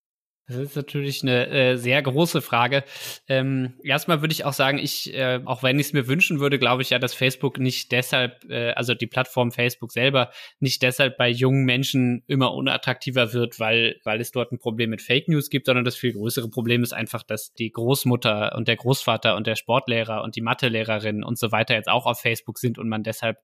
Das 0.49 0.59
ist 0.59 0.77
natürlich 0.77 1.23
eine 1.23 1.49
äh, 1.49 1.77
sehr 1.77 2.01
große 2.01 2.41
Frage. 2.41 2.85
Ähm, 3.27 3.75
erstmal 3.83 4.21
würde 4.21 4.31
ich 4.31 4.45
auch 4.45 4.53
sagen, 4.53 4.79
ich, 4.79 5.13
äh, 5.13 5.41
auch 5.45 5.65
wenn 5.65 5.81
ich 5.81 5.89
es 5.89 5.93
mir 5.93 6.07
wünschen 6.07 6.39
würde, 6.39 6.61
glaube 6.61 6.83
ich 6.83 6.91
ja, 6.91 7.01
dass 7.01 7.15
Facebook 7.15 7.59
nicht 7.59 7.91
deshalb, 7.91 8.45
äh, 8.49 8.71
also 8.71 8.95
die 8.95 9.09
Plattform 9.09 9.51
Facebook 9.51 9.91
selber, 9.91 10.31
nicht 10.61 10.83
deshalb 10.83 11.17
bei 11.17 11.29
jungen 11.29 11.65
Menschen 11.65 12.23
immer 12.29 12.55
unattraktiver 12.55 13.33
wird, 13.33 13.59
weil, 13.59 13.99
weil 14.05 14.21
es 14.21 14.31
dort 14.31 14.53
ein 14.53 14.59
Problem 14.59 14.91
mit 14.91 15.03
Fake 15.03 15.27
News 15.27 15.51
gibt, 15.51 15.67
sondern 15.67 15.85
das 15.85 15.97
viel 15.97 16.13
größere 16.13 16.49
Problem 16.49 16.85
ist 16.85 16.93
einfach, 16.93 17.25
dass 17.25 17.53
die 17.53 17.73
Großmutter 17.73 18.55
und 18.55 18.69
der 18.69 18.77
Großvater 18.77 19.35
und 19.35 19.49
der 19.49 19.57
Sportlehrer 19.57 20.23
und 20.23 20.37
die 20.37 20.43
Mathelehrerin 20.43 21.25
und 21.25 21.41
so 21.41 21.51
weiter 21.51 21.75
jetzt 21.75 21.89
auch 21.89 22.07
auf 22.07 22.21
Facebook 22.21 22.59
sind 22.59 22.79
und 22.79 22.89
man 22.89 23.03
deshalb 23.03 23.39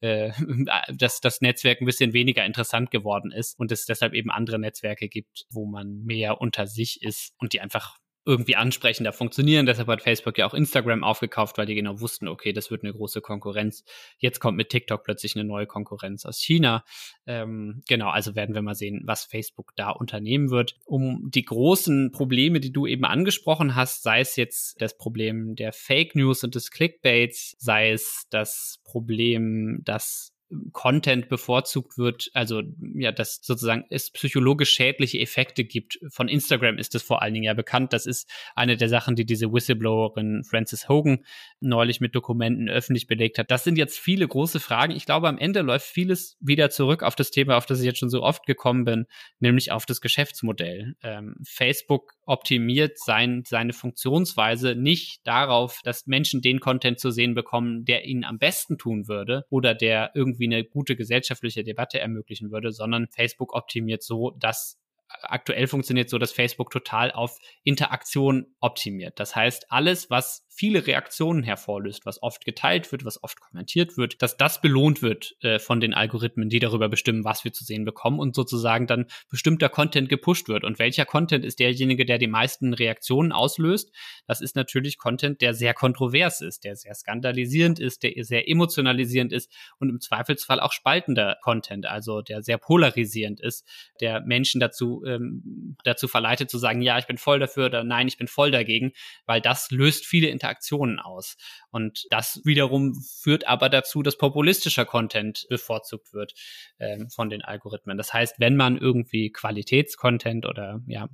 äh, 0.00 0.30
dass 0.94 1.20
das 1.20 1.40
Netzwerk 1.40 1.80
ein 1.80 1.86
bisschen 1.86 2.12
weniger 2.12 2.44
interessant 2.44 2.90
geworden 2.90 3.32
ist 3.32 3.58
und 3.58 3.72
es 3.72 3.86
deshalb 3.86 4.14
eben 4.14 4.30
andere 4.30 4.58
Netzwerke 4.58 5.08
gibt, 5.08 5.46
wo 5.50 5.66
man 5.66 6.02
mehr 6.04 6.40
unter 6.40 6.66
sich 6.66 7.02
ist 7.02 7.32
und 7.38 7.52
die 7.52 7.60
einfach 7.60 7.96
irgendwie 8.26 8.56
ansprechender 8.56 9.12
funktionieren. 9.12 9.66
Deshalb 9.66 9.88
hat 9.88 10.02
Facebook 10.02 10.36
ja 10.36 10.46
auch 10.46 10.54
Instagram 10.54 11.04
aufgekauft, 11.04 11.56
weil 11.56 11.66
die 11.66 11.76
genau 11.76 12.00
wussten, 12.00 12.26
okay, 12.26 12.52
das 12.52 12.70
wird 12.70 12.82
eine 12.82 12.92
große 12.92 13.20
Konkurrenz. 13.20 13.84
Jetzt 14.18 14.40
kommt 14.40 14.56
mit 14.56 14.68
TikTok 14.68 15.04
plötzlich 15.04 15.36
eine 15.36 15.44
neue 15.44 15.66
Konkurrenz 15.66 16.26
aus 16.26 16.38
China. 16.38 16.84
Ähm, 17.26 17.82
genau, 17.88 18.10
also 18.10 18.34
werden 18.34 18.54
wir 18.54 18.62
mal 18.62 18.74
sehen, 18.74 19.02
was 19.04 19.24
Facebook 19.24 19.72
da 19.76 19.90
unternehmen 19.90 20.50
wird. 20.50 20.76
Um 20.84 21.30
die 21.30 21.44
großen 21.44 22.10
Probleme, 22.10 22.58
die 22.58 22.72
du 22.72 22.86
eben 22.86 23.04
angesprochen 23.04 23.76
hast, 23.76 24.02
sei 24.02 24.20
es 24.20 24.34
jetzt 24.36 24.82
das 24.82 24.98
Problem 24.98 25.54
der 25.54 25.72
Fake 25.72 26.16
News 26.16 26.42
und 26.42 26.56
des 26.56 26.72
Clickbaits, 26.72 27.54
sei 27.58 27.92
es 27.92 28.26
das 28.30 28.80
Problem, 28.84 29.80
dass 29.84 30.35
Content 30.72 31.28
bevorzugt 31.28 31.98
wird, 31.98 32.30
also 32.32 32.62
ja, 32.94 33.10
dass 33.10 33.40
sozusagen 33.42 33.84
es 33.90 34.10
psychologisch 34.12 34.70
schädliche 34.70 35.18
Effekte 35.18 35.64
gibt. 35.64 35.98
Von 36.08 36.28
Instagram 36.28 36.78
ist 36.78 36.94
es 36.94 37.02
vor 37.02 37.22
allen 37.22 37.34
Dingen 37.34 37.44
ja 37.44 37.54
bekannt. 37.54 37.92
Das 37.92 38.06
ist 38.06 38.30
eine 38.54 38.76
der 38.76 38.88
Sachen, 38.88 39.16
die 39.16 39.26
diese 39.26 39.52
Whistleblowerin 39.52 40.44
Frances 40.44 40.88
Hogan 40.88 41.24
neulich 41.60 42.00
mit 42.00 42.14
Dokumenten 42.14 42.68
öffentlich 42.68 43.08
belegt 43.08 43.38
hat. 43.38 43.50
Das 43.50 43.64
sind 43.64 43.76
jetzt 43.76 43.98
viele 43.98 44.28
große 44.28 44.60
Fragen. 44.60 44.92
Ich 44.92 45.04
glaube, 45.04 45.28
am 45.28 45.38
Ende 45.38 45.62
läuft 45.62 45.86
vieles 45.86 46.36
wieder 46.40 46.70
zurück 46.70 47.02
auf 47.02 47.16
das 47.16 47.30
Thema, 47.30 47.56
auf 47.56 47.66
das 47.66 47.80
ich 47.80 47.86
jetzt 47.86 47.98
schon 47.98 48.10
so 48.10 48.22
oft 48.22 48.46
gekommen 48.46 48.84
bin, 48.84 49.06
nämlich 49.40 49.72
auf 49.72 49.84
das 49.84 50.00
Geschäftsmodell. 50.00 50.94
Ähm, 51.02 51.36
Facebook 51.44 52.15
optimiert 52.26 52.98
sein, 52.98 53.44
seine 53.46 53.72
Funktionsweise 53.72 54.74
nicht 54.74 55.26
darauf, 55.26 55.80
dass 55.84 56.06
Menschen 56.06 56.42
den 56.42 56.60
Content 56.60 57.00
zu 57.00 57.10
sehen 57.10 57.34
bekommen, 57.34 57.84
der 57.84 58.04
ihnen 58.04 58.24
am 58.24 58.38
besten 58.38 58.78
tun 58.78 59.08
würde 59.08 59.46
oder 59.48 59.74
der 59.74 60.10
irgendwie 60.14 60.46
eine 60.46 60.64
gute 60.64 60.96
gesellschaftliche 60.96 61.64
Debatte 61.64 62.00
ermöglichen 62.00 62.50
würde, 62.50 62.72
sondern 62.72 63.08
Facebook 63.08 63.54
optimiert 63.54 64.02
so, 64.02 64.32
dass 64.38 64.78
aktuell 65.22 65.66
funktioniert 65.66 66.10
so, 66.10 66.18
dass 66.18 66.32
Facebook 66.32 66.70
total 66.70 67.12
auf 67.12 67.38
Interaktion 67.62 68.46
optimiert. 68.60 69.18
Das 69.20 69.36
heißt, 69.36 69.70
alles, 69.70 70.10
was 70.10 70.44
viele 70.56 70.86
Reaktionen 70.86 71.42
hervorlöst, 71.42 72.06
was 72.06 72.22
oft 72.22 72.44
geteilt 72.44 72.90
wird, 72.90 73.04
was 73.04 73.22
oft 73.22 73.40
kommentiert 73.40 73.98
wird, 73.98 74.22
dass 74.22 74.38
das 74.38 74.62
belohnt 74.62 75.02
wird 75.02 75.36
äh, 75.42 75.58
von 75.58 75.80
den 75.80 75.92
Algorithmen, 75.92 76.48
die 76.48 76.58
darüber 76.58 76.88
bestimmen, 76.88 77.24
was 77.24 77.44
wir 77.44 77.52
zu 77.52 77.62
sehen 77.62 77.84
bekommen 77.84 78.18
und 78.18 78.34
sozusagen 78.34 78.86
dann 78.86 79.06
bestimmter 79.28 79.68
Content 79.68 80.08
gepusht 80.08 80.48
wird. 80.48 80.64
Und 80.64 80.78
welcher 80.78 81.04
Content 81.04 81.44
ist 81.44 81.58
derjenige, 81.60 82.06
der 82.06 82.16
die 82.16 82.26
meisten 82.26 82.72
Reaktionen 82.72 83.32
auslöst? 83.32 83.92
Das 84.26 84.40
ist 84.40 84.56
natürlich 84.56 84.96
Content, 84.96 85.42
der 85.42 85.52
sehr 85.52 85.74
kontrovers 85.74 86.40
ist, 86.40 86.64
der 86.64 86.74
sehr 86.74 86.94
skandalisierend 86.94 87.78
ist, 87.78 88.02
der 88.02 88.12
sehr 88.24 88.48
emotionalisierend 88.48 89.32
ist 89.34 89.52
und 89.78 89.90
im 89.90 90.00
Zweifelsfall 90.00 90.60
auch 90.60 90.72
spaltender 90.72 91.36
Content, 91.42 91.84
also 91.84 92.22
der 92.22 92.42
sehr 92.42 92.56
polarisierend 92.56 93.40
ist, 93.40 93.68
der 94.00 94.22
Menschen 94.22 94.58
dazu, 94.58 95.04
ähm, 95.06 95.76
dazu 95.84 96.08
verleitet 96.08 96.50
zu 96.50 96.56
sagen, 96.56 96.80
ja, 96.80 96.98
ich 96.98 97.06
bin 97.06 97.18
voll 97.18 97.40
dafür 97.40 97.66
oder 97.66 97.84
nein, 97.84 98.08
ich 98.08 98.16
bin 98.16 98.26
voll 98.26 98.50
dagegen, 98.50 98.92
weil 99.26 99.42
das 99.42 99.70
löst 99.70 100.06
viele 100.06 100.28
Interaktionen 100.46 100.86
Interaktionen 100.86 100.98
aus. 100.98 101.36
Und 101.70 102.06
das 102.10 102.40
wiederum 102.44 102.94
führt 102.94 103.46
aber 103.46 103.68
dazu, 103.68 104.02
dass 104.02 104.16
populistischer 104.16 104.84
Content 104.84 105.46
bevorzugt 105.48 106.12
wird 106.12 106.34
ähm, 106.78 107.08
von 107.10 107.30
den 107.30 107.42
Algorithmen. 107.42 107.96
Das 107.96 108.12
heißt, 108.12 108.36
wenn 108.38 108.56
man 108.56 108.78
irgendwie 108.78 109.30
Qualitätscontent 109.30 110.46
oder 110.46 110.80
ja 110.86 111.08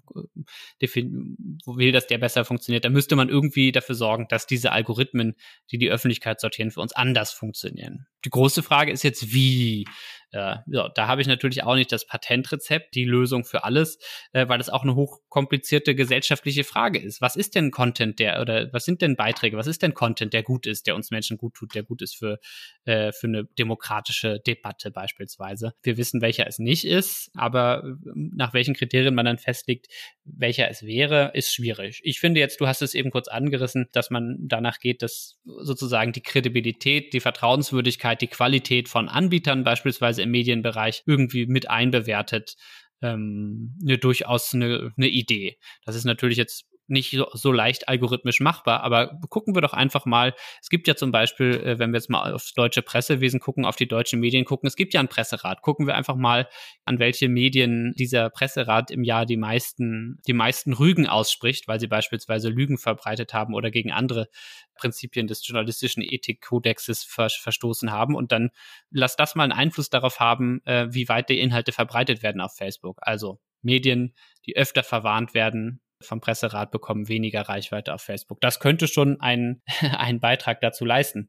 will, 0.81 1.92
dass 1.92 2.07
der 2.07 2.18
besser 2.18 2.45
funktioniert, 2.45 2.85
dann 2.85 2.92
müsste 2.92 3.16
man 3.16 3.29
irgendwie 3.29 3.73
dafür 3.73 3.95
sorgen, 3.95 4.27
dass 4.29 4.47
diese 4.47 4.73
Algorithmen, 4.73 5.35
die 5.71 5.79
die 5.79 5.90
Öffentlichkeit 5.90 6.40
sortieren, 6.40 6.71
für 6.71 6.81
uns 6.81 6.92
anders 6.92 7.33
funktionieren. 7.33 8.07
Die 8.25 8.31
große 8.31 8.62
Frage 8.62 8.92
ist 8.92 9.03
jetzt, 9.03 9.33
wie 9.33 9.87
äh, 10.33 10.57
ja, 10.66 10.88
da 10.95 11.07
habe 11.07 11.21
ich 11.21 11.27
natürlich 11.27 11.62
auch 11.62 11.75
nicht 11.75 11.92
das 11.92 12.07
Patentrezept, 12.07 12.95
die 12.95 13.05
Lösung 13.05 13.45
für 13.45 13.64
alles, 13.64 13.99
äh, 14.33 14.49
weil 14.49 14.61
es 14.61 14.71
auch 14.71 14.83
eine 14.83 14.95
hochkomplizierte 14.95 15.95
gesellschaftliche 15.95 16.64
Frage 16.64 16.99
ist. 16.99 17.21
Was 17.21 17.37
ist 17.37 17.55
denn 17.55 17.71
Content, 17.71 18.18
der 18.18 18.40
oder 18.40 18.73
was 18.73 18.85
sind 18.85 19.03
denn 19.03 19.16
Beiträge, 19.16 19.57
was 19.57 19.66
ist 19.66 19.83
denn 19.83 19.95
Content, 19.95 20.33
der 20.33 20.42
gut 20.42 20.66
ist, 20.66 20.87
der 20.87 20.95
uns 20.95 21.11
Menschen 21.11 21.37
gut 21.37 21.55
tut, 21.55 21.75
der 21.75 21.83
gut 21.83 22.01
ist 22.01 22.16
für, 22.16 22.38
äh, 22.85 23.12
für 23.12 23.27
eine 23.27 23.45
demokratische 23.59 24.40
Debatte 24.40 24.90
beispielsweise. 24.90 25.75
Wir 25.83 25.99
wissen, 25.99 26.23
welcher 26.23 26.47
es 26.47 26.59
nicht 26.59 26.87
ist, 26.87 27.31
aber 27.35 27.85
äh, 27.85 28.11
nach 28.14 28.55
welchen 28.55 28.75
Kriterien 28.75 29.14
man 29.14 29.27
dann 29.27 29.38
festlegt, 29.38 29.88
welcher 30.25 30.71
es 30.71 30.83
wäre, 30.83 31.33
ist 31.35 31.53
schwierig. 31.53 32.01
Ich 32.05 32.21
finde 32.21 32.40
jetzt, 32.40 32.61
du 32.61 32.66
hast 32.66 32.81
es 32.81 32.95
eben 32.95 33.11
kurz 33.11 33.29
angerissen, 33.29 33.88
dass 33.92 34.11
man 34.11 34.37
danach 34.40 34.79
geht, 34.79 35.03
dass 35.03 35.38
sozusagen 35.45 36.12
die 36.12 36.23
Kredibilität, 36.23 37.12
die 37.12 37.21
Vertrauenswürdigkeit, 37.21 38.21
die 38.23 38.29
Qualität 38.29 38.88
von 38.88 39.09
Anbietern 39.09 39.64
beispielsweise 39.64 40.22
im 40.23 40.31
Medienbereich 40.31 41.03
irgendwie 41.07 41.47
mit 41.47 41.69
einbewertet. 41.69 42.57
Ähm, 43.03 43.77
eine, 43.83 43.99
durchaus 43.99 44.55
eine, 44.55 44.93
eine 44.97 45.09
Idee. 45.09 45.59
Das 45.85 45.97
ist 45.97 46.05
natürlich 46.05 46.39
jetzt 46.39 46.67
nicht 46.87 47.11
so, 47.11 47.27
so 47.33 47.53
leicht 47.53 47.88
algorithmisch 47.88 48.40
machbar, 48.40 48.83
aber 48.83 49.18
gucken 49.29 49.55
wir 49.55 49.62
doch 49.62 49.73
einfach 49.73 50.05
mal. 50.05 50.35
Es 50.61 50.68
gibt 50.68 50.88
ja 50.88 50.97
zum 50.97 51.12
Beispiel, 51.12 51.55
äh, 51.55 51.79
wenn 51.79 51.90
wir 51.92 51.99
jetzt 51.99 52.11
mal 52.11 52.33
aufs 52.33 52.55
deutsche 52.55 52.83
Pressewesen 52.83 53.40
gucken, 53.40 53.64
auf 53.64 53.77
die 53.77 53.88
deutschen 53.88 54.21
Medien 54.21 54.45
gucken, 54.45 54.66
es 54.66 54.77
gibt 54.77 54.95
ja 54.95 55.01
einen 55.01 55.09
Presserat. 55.09 55.62
Gucken 55.62 55.87
wir 55.87 55.95
einfach 55.95 56.16
mal, 56.16 56.49
an 56.85 56.99
welche 56.99 57.29
Medien 57.29 57.95
dieser 57.97 58.31
Presserat 58.31 58.90
im 58.90 59.05
Jahr 59.05 59.27
die 59.27 59.37
meisten, 59.37 60.21
die 60.27 60.33
meisten 60.33 60.73
Rügen 60.73 61.07
ausspricht, 61.07 61.68
weil 61.68 61.81
sie 61.81 61.87
beispielsweise 61.87 62.49
Lügen 62.49 62.79
verbreitet 62.79 63.33
haben 63.33 63.55
oder 63.55 63.71
gegen 63.71 63.92
andere 63.92 64.29
Prinzipien 64.75 65.27
des 65.27 65.47
journalistischen 65.47 66.03
Ethikkodexes 66.03 67.05
ver 67.05 67.29
verstoßen 67.31 67.92
haben. 67.92 68.14
Und 68.14 68.33
dann 68.33 68.51
lass 68.90 69.16
das 69.16 69.35
mal 69.35 69.45
einen 69.45 69.53
Einfluss 69.53 69.90
darauf 69.90 70.21
haben, 70.21 70.61
äh, 70.64 70.88
wie 70.90 71.09
weit 71.09 71.29
die 71.29 71.40
Inhalte 71.40 71.73
verbreitet 71.73 72.23
werden 72.23 72.40
auf 72.40 72.57
Facebook. 72.57 72.99
Also 73.01 73.38
Medien, 73.62 74.14
die 74.47 74.57
öfter 74.57 74.83
verwarnt 74.83 75.35
werden, 75.35 75.81
vom 76.03 76.21
Presserat 76.21 76.71
bekommen 76.71 77.09
weniger 77.09 77.43
Reichweite 77.43 77.95
auf 77.95 78.03
Facebook. 78.03 78.41
Das 78.41 78.61
könnte 78.61 78.88
schon 78.88 79.21
einen, 79.21 79.62
einen 79.81 80.21
Beitrag 80.21 80.61
dazu 80.61 80.85
leisten. 80.85 81.29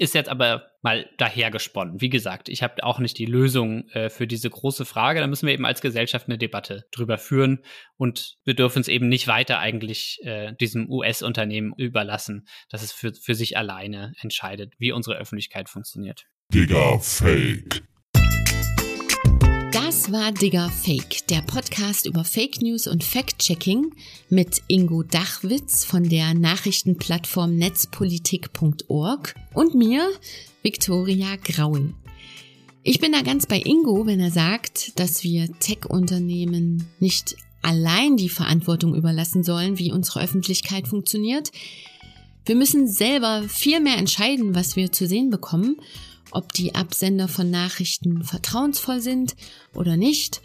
Ist 0.00 0.14
jetzt 0.14 0.28
aber 0.28 0.70
mal 0.80 1.10
dahergesponnen. 1.18 2.00
Wie 2.00 2.08
gesagt, 2.08 2.48
ich 2.48 2.62
habe 2.62 2.84
auch 2.84 3.00
nicht 3.00 3.18
die 3.18 3.26
Lösung 3.26 3.88
äh, 3.88 4.10
für 4.10 4.28
diese 4.28 4.48
große 4.48 4.84
Frage. 4.84 5.18
Da 5.18 5.26
müssen 5.26 5.46
wir 5.46 5.52
eben 5.52 5.66
als 5.66 5.80
Gesellschaft 5.80 6.28
eine 6.28 6.38
Debatte 6.38 6.86
drüber 6.92 7.18
führen 7.18 7.64
und 7.96 8.38
wir 8.44 8.54
dürfen 8.54 8.80
es 8.80 8.86
eben 8.86 9.08
nicht 9.08 9.26
weiter 9.26 9.58
eigentlich 9.58 10.20
äh, 10.22 10.54
diesem 10.60 10.88
US-Unternehmen 10.88 11.74
überlassen, 11.76 12.46
dass 12.68 12.84
es 12.84 12.92
für, 12.92 13.12
für 13.12 13.34
sich 13.34 13.56
alleine 13.56 14.14
entscheidet, 14.20 14.74
wie 14.78 14.92
unsere 14.92 15.16
Öffentlichkeit 15.16 15.68
funktioniert. 15.68 16.26
Digga, 16.54 17.00
Fake. 17.00 17.82
Das 20.08 20.18
war 20.18 20.32
Digger 20.32 20.70
Fake, 20.70 21.26
der 21.26 21.42
Podcast 21.42 22.06
über 22.06 22.24
Fake 22.24 22.62
News 22.62 22.86
und 22.86 23.04
Fact-Checking 23.04 23.92
mit 24.30 24.62
Ingo 24.66 25.02
Dachwitz 25.02 25.84
von 25.84 26.08
der 26.08 26.32
Nachrichtenplattform 26.32 27.56
netzpolitik.org 27.56 29.34
und 29.52 29.74
mir, 29.74 30.08
Viktoria 30.62 31.36
Grauen. 31.44 31.94
Ich 32.82 33.00
bin 33.00 33.12
da 33.12 33.20
ganz 33.20 33.44
bei 33.44 33.60
Ingo, 33.60 34.06
wenn 34.06 34.18
er 34.18 34.30
sagt, 34.30 34.98
dass 34.98 35.24
wir 35.24 35.46
Tech-Unternehmen 35.58 36.88
nicht 37.00 37.36
allein 37.60 38.16
die 38.16 38.30
Verantwortung 38.30 38.94
überlassen 38.94 39.44
sollen, 39.44 39.78
wie 39.78 39.92
unsere 39.92 40.22
Öffentlichkeit 40.22 40.88
funktioniert. 40.88 41.52
Wir 42.46 42.56
müssen 42.56 42.88
selber 42.88 43.42
viel 43.46 43.80
mehr 43.80 43.98
entscheiden, 43.98 44.54
was 44.54 44.74
wir 44.74 44.90
zu 44.90 45.06
sehen 45.06 45.28
bekommen 45.28 45.76
ob 46.30 46.52
die 46.52 46.74
Absender 46.74 47.28
von 47.28 47.50
Nachrichten 47.50 48.24
vertrauensvoll 48.24 49.00
sind 49.00 49.36
oder 49.74 49.96
nicht. 49.96 50.40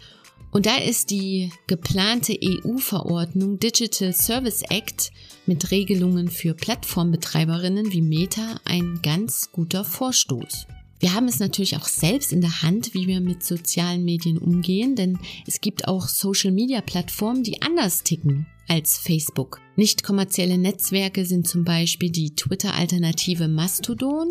Und 0.50 0.66
da 0.66 0.76
ist 0.76 1.10
die 1.10 1.50
geplante 1.66 2.38
EU-Verordnung 2.40 3.58
Digital 3.58 4.12
Service 4.12 4.62
Act 4.68 5.10
mit 5.46 5.72
Regelungen 5.72 6.28
für 6.28 6.54
Plattformbetreiberinnen 6.54 7.92
wie 7.92 8.02
Meta 8.02 8.60
ein 8.64 9.00
ganz 9.02 9.50
guter 9.50 9.84
Vorstoß. 9.84 10.66
Wir 11.00 11.12
haben 11.12 11.26
es 11.26 11.40
natürlich 11.40 11.76
auch 11.76 11.86
selbst 11.86 12.32
in 12.32 12.40
der 12.40 12.62
Hand, 12.62 12.94
wie 12.94 13.06
wir 13.06 13.20
mit 13.20 13.42
sozialen 13.44 14.04
Medien 14.04 14.38
umgehen, 14.38 14.94
denn 14.94 15.18
es 15.46 15.60
gibt 15.60 15.88
auch 15.88 16.08
Social-Media-Plattformen, 16.08 17.42
die 17.42 17.60
anders 17.60 18.04
ticken 18.04 18.46
als 18.68 18.96
Facebook. 18.96 19.60
Nicht 19.76 20.02
kommerzielle 20.02 20.56
Netzwerke 20.56 21.26
sind 21.26 21.48
zum 21.48 21.64
Beispiel 21.64 22.10
die 22.10 22.34
Twitter-Alternative 22.34 23.48
Mastodon 23.48 24.28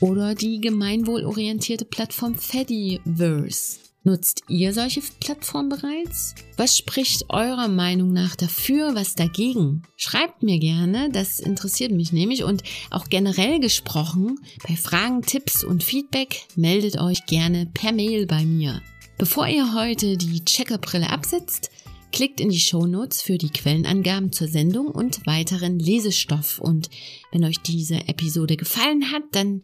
oder 0.00 0.34
die 0.34 0.60
gemeinwohlorientierte 0.60 1.84
Plattform 1.84 2.34
Fediverse. 2.34 3.78
Nutzt 4.06 4.44
ihr 4.48 4.72
solche 4.72 5.02
Plattformen 5.18 5.68
bereits? 5.68 6.36
Was 6.56 6.76
spricht 6.76 7.28
eurer 7.28 7.66
Meinung 7.66 8.12
nach 8.12 8.36
dafür, 8.36 8.94
was 8.94 9.16
dagegen? 9.16 9.82
Schreibt 9.96 10.44
mir 10.44 10.60
gerne, 10.60 11.10
das 11.10 11.40
interessiert 11.40 11.90
mich 11.90 12.12
nämlich 12.12 12.44
und 12.44 12.62
auch 12.92 13.08
generell 13.08 13.58
gesprochen, 13.58 14.38
bei 14.68 14.76
Fragen, 14.76 15.22
Tipps 15.22 15.64
und 15.64 15.82
Feedback 15.82 16.46
meldet 16.54 17.00
euch 17.00 17.26
gerne 17.26 17.66
per 17.74 17.90
Mail 17.90 18.26
bei 18.26 18.44
mir. 18.44 18.80
Bevor 19.18 19.48
ihr 19.48 19.74
heute 19.74 20.16
die 20.16 20.44
Checkerbrille 20.44 21.10
absetzt, 21.10 21.70
klickt 22.16 22.40
in 22.40 22.48
die 22.48 22.58
Shownotes 22.58 23.20
für 23.20 23.36
die 23.36 23.50
Quellenangaben 23.50 24.32
zur 24.32 24.48
Sendung 24.48 24.86
und 24.86 25.26
weiteren 25.26 25.78
Lesestoff. 25.78 26.58
Und 26.58 26.88
wenn 27.30 27.44
euch 27.44 27.58
diese 27.58 28.08
Episode 28.08 28.56
gefallen 28.56 29.12
hat, 29.12 29.22
dann 29.32 29.60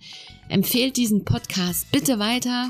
empfehlt 0.50 0.98
diesen 0.98 1.24
Podcast 1.24 1.90
bitte 1.92 2.18
weiter 2.18 2.68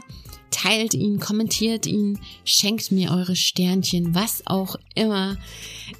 teilt 0.53 0.95
ihn, 0.95 1.19
kommentiert 1.19 1.87
ihn, 1.87 2.21
schenkt 2.45 2.93
mir 2.93 3.11
eure 3.11 3.35
Sternchen, 3.35 4.15
was 4.15 4.43
auch 4.47 4.77
immer. 4.95 5.37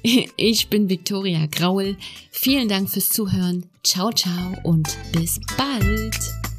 Ich 0.37 0.69
bin 0.69 0.89
Viktoria 0.89 1.47
Graul. 1.47 1.97
Vielen 2.29 2.67
Dank 2.67 2.89
fürs 2.89 3.09
Zuhören. 3.09 3.65
Ciao, 3.83 4.11
ciao 4.11 4.53
und 4.63 4.95
bis 5.11 5.39
bald. 5.57 6.52